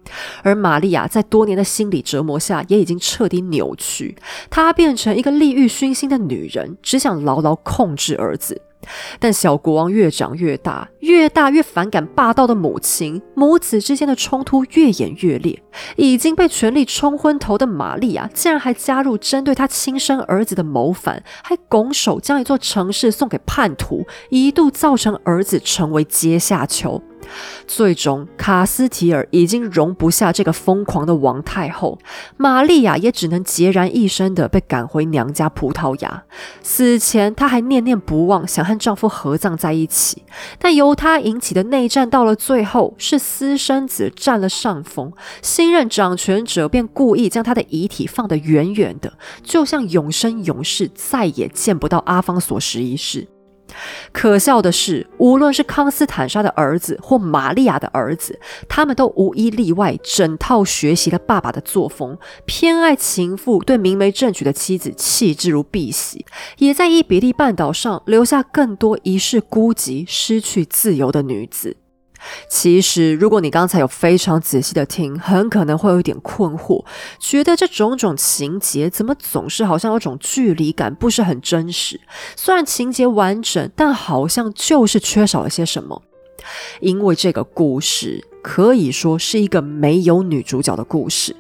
[0.43, 4.17] 而玛利亚在多年的心理折磨下，也已经彻底扭曲，
[4.51, 8.61] 她变成一个利欲熏心的女人，只想牢牢控制儿子。
[9.19, 15.63] 但小国王越长越大，越大越反感霸道的母亲，母子之间的冲突越演越烈。
[15.97, 27.03] 已经被权力冲昏头的玛利亚，竟然还加入针对他亲生儿子的谋反，还拱手将一座城市送给叛徒，一度造成儿子成为阶下囚。
[27.67, 31.99] 最终，卡斯提尔已经容不下这个疯狂的王太后，
[32.37, 36.25] 玛利亚也只能孑然一身的被赶回娘家葡萄牙。
[36.63, 40.23] 死前，她还念念不忘想和丈夫合葬在一起，
[40.59, 45.13] 但由她引起的内战到了最后，是私生子占了上风，
[45.43, 49.13] 新任掌权者便故意将他的遗体放得远远的，
[49.43, 53.34] 就像永生永世再也见不到阿方索十一世。
[54.13, 58.39] 可笑的是，无论是康斯坦莎的儿子或玛利亚的儿子，
[58.69, 66.21] 他们都无一例外整套学习了爸爸的作风，偏爱情妇，对明媒正娶的妻子弃之如敝屣，
[66.59, 71.77] 也在伊比利半岛上留下更多一世孤寂、失去自由的女子。
[72.49, 76.85] 其实，如果你刚才有非常仔细的听，很可能会有一点困惑，
[77.19, 82.01] 觉得这种种情节怎么总是好像有种距离感，不是很真实。
[82.37, 86.03] 虽然情节完整，但好像就是缺少了些什么。
[86.81, 91.35] 因为这个故事可以说是一个没有女主角的故事。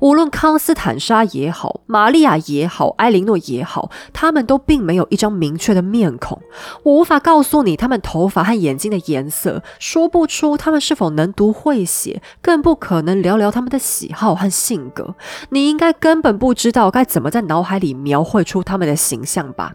[0.00, 6.40] 无论康斯坦莎也好，玛利亚也好，埃琳诺也好，他们都并没有一张明确的面孔。
[6.82, 15.14] 我无法告诉你他们头发和眼睛的颜色，说不出他们是否能读会写，更不可能聊聊他们的喜好和性格。
[15.50, 19.72] 你应该根本不知道该怎么在脑海里描绘出他们的形象吧。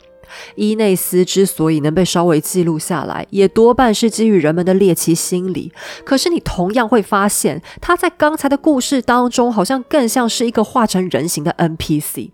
[0.56, 5.72] 伊内斯之所以能被稍微记录下来，也多半是基于人们的猎奇心理。
[6.04, 12.32] 可是你同样会发现，他在刚才的故事当中，好像更像是一个化成人形的 NPC。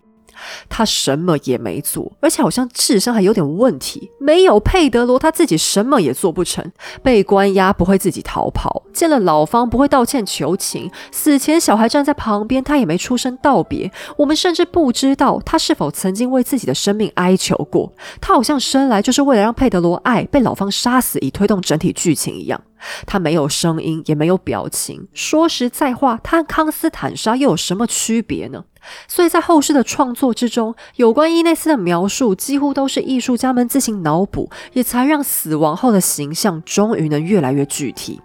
[0.68, 4.10] 他什么也没做，而且好像智商还有点问题。
[4.18, 6.64] 没有佩德罗，他自己什么也做不成。
[7.02, 10.90] 被关押不会自己逃跑，见了老方不会道歉求情。
[11.10, 13.90] 死前小孩站在旁边，他也没出声道别。
[14.16, 17.92] 我们甚至不知道他是否曾经为自己的生命哀求过。
[18.20, 22.60] 他好像生来就是为了让佩德罗爱，被老方杀死，以推动整体剧情一样。
[23.06, 25.08] 他没有声音，也没有表情。
[25.12, 28.64] 说实在话，他和康斯坦莎又有什么区别呢？
[29.06, 38.20] 所以在后世的创作之中，有关伊内斯的描述几乎都是艺术家们自行脑补，也才让死亡后的形象终于能越来越具体。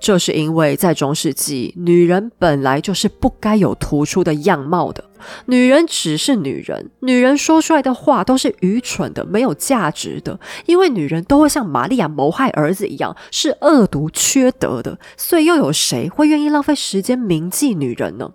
[0.00, 5.04] 这是因为在中世纪，女人本来就是不该有突出的样貌的。
[5.46, 14.98] 女人只是女人，女人说出来的话都是愚蠢的、没有价值的，因为女人都会像玛利亚谋害儿子一样，是恶毒、缺德的。
[15.16, 18.30] 所以，又有谁会愿意浪费时间铭记女人呢？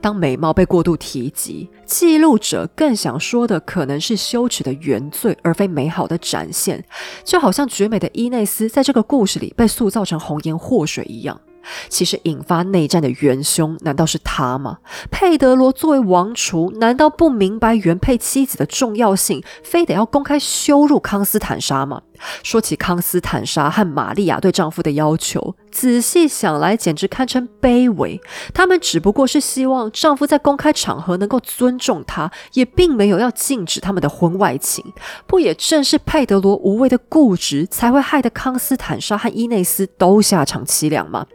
[0.00, 6.84] 当美貌被过度提及，记录者更想说的可能是羞耻的原罪，而非美好的展现。
[7.24, 11.40] 就好像绝美的伊内斯在这个故事里被塑造成红颜祸水一样。
[11.88, 14.76] 其实引发内战的元凶难道是他吗？
[15.10, 22.02] 佩德罗作为王储，难道不明白原配妻子的重要性，非得要公开羞辱康斯坦莎吗？
[22.42, 28.20] 说起康斯坦莎和玛利亚对丈夫的要求，仔细想来，简直堪称卑微。
[28.52, 34.84] 他们只不过是希望丈夫在公开场合能够尊重她，也并没有要禁止他们的婚外情。
[35.26, 41.26] 不也正是佩德罗无谓的固执，才会害得康斯坦莎和伊内斯都下场凄凉吗？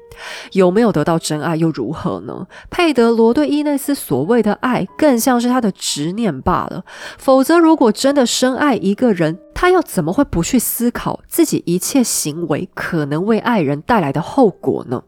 [0.52, 2.46] 有没有得到真爱又如何呢？
[2.70, 6.84] 佩德罗对伊内斯所谓的爱，更像是他的执念罢了。
[7.18, 15.04] 否则，如果真的深爱一个人，他又怎么会不去思考自己一切行为可能为爱人带来的后果呢？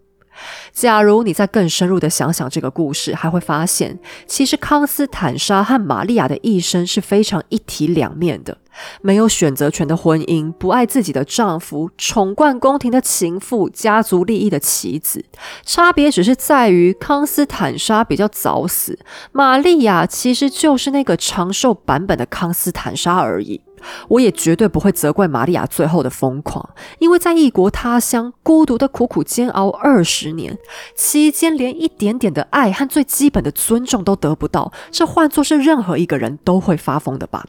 [0.74, 3.98] 假如你再更深入的想想这个故事，还会发现，
[4.28, 8.58] 其实康斯坦莎和玛利亚的一生是非常一体两面的。
[9.02, 15.24] 没有选择权的婚姻，不爱自己的丈夫，宠冠宫廷的情妇，家族利益的棋子，
[15.64, 19.00] 差别只是在于康斯坦莎比较早死，
[19.32, 23.62] 玛利亚其实就是那个长寿版本的康斯坦莎而已。
[24.10, 26.70] 我也绝对不会责怪玛利亚最后的疯狂，
[27.00, 30.58] 因为在异国他乡孤独的苦苦煎熬二十年，
[30.96, 37.46] 期间连一点点的爱和最基本的尊重都得不到，这换作是任何一个人都会发疯的吧。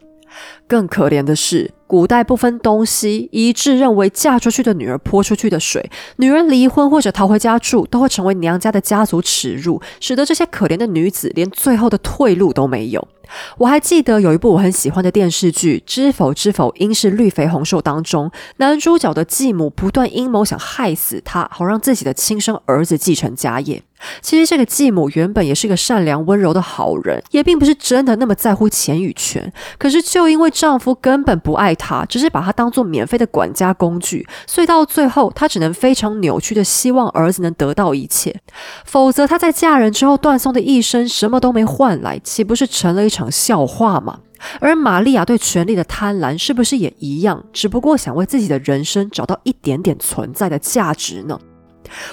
[0.67, 13.07] 更可怜的是，古代不分东西，一致认为嫁出去的女儿泼出去的水，女人离婚或者逃回家住，都会成为娘家的家族耻辱，使得这些可怜的女子连最后的退路都没有。
[13.59, 23.83] 我还记得有一部我很喜欢的电视剧《知否知否，应是绿肥红瘦》当中，男主角的继母不断阴谋想害死他，好让自己的亲生儿子继承家业。
[24.21, 29.53] 其实这个继母原本也是个善良温柔的好人，也并不是真的那么在乎钱与权。
[29.79, 38.35] 可是就因为丈夫根本不爱她，只是把她当做免费的管家工具，所以到最后她只能非常扭曲的希望儿子能得到一切，
[38.85, 44.21] 否则她在嫁人之后断送的一生什么都没换来，岂不是成了一场笑话嘛？
[44.61, 47.45] 而玛利亚对权力的贪婪是不是也一样？
[47.53, 51.39] 只不过想为自己的人生找到一点点存在的价值呢？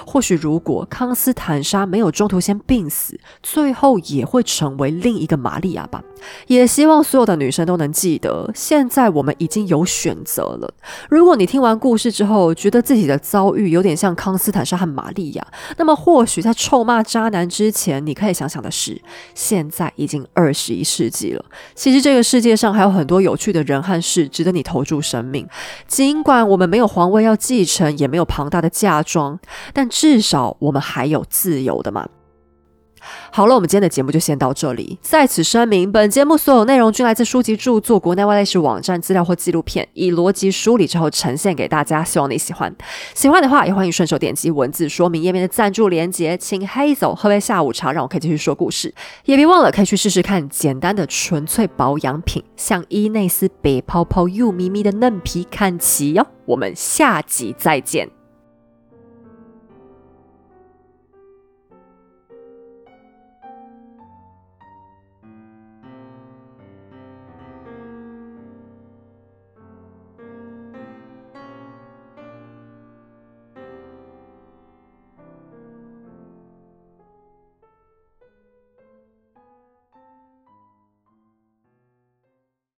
[0.06, 6.04] 或许，如果康斯坦莎没有中途先病死，最后也会成为另一个玛利亚吧。
[6.48, 10.74] 也希望所有的女生都能记得，现在我们已经有选择了。
[11.10, 15.48] 如果你听完故事之后，觉得自己的遭遇有点像康斯坦莎和玛利亚，
[15.78, 19.02] 那么或许在臭骂渣男之前，你可以想想的是，
[19.34, 21.46] 现在已经二十一世纪了。
[21.76, 25.48] 其实这个世界上还有很多有趣的人和事值得你投注生命。
[25.88, 29.40] 尽管我们没有皇位要继承，也没有庞大的嫁妆。
[29.74, 32.08] 但至少我们还有自由的嘛。
[33.32, 34.98] 好了，我们今天的节目就先到这里。
[35.02, 42.04] 在此声明，本节目所有内容均来自书籍著作、国内外历史网站资料或纪录片，以逻辑梳理之后呈现给大家。
[42.04, 42.76] 希望你喜欢。
[43.14, 48.94] 喜欢的话，也欢迎顺手点击文字说明页面的赞助连结，请黑走喝杯下午茶，让我可以继续说故事。
[49.26, 56.26] 也别忘了可以去试试看简单的纯粹保养品，像伊内斯白泡泡又咪咪的嫩皮看齐哟。
[56.46, 58.19] 我们下集再见。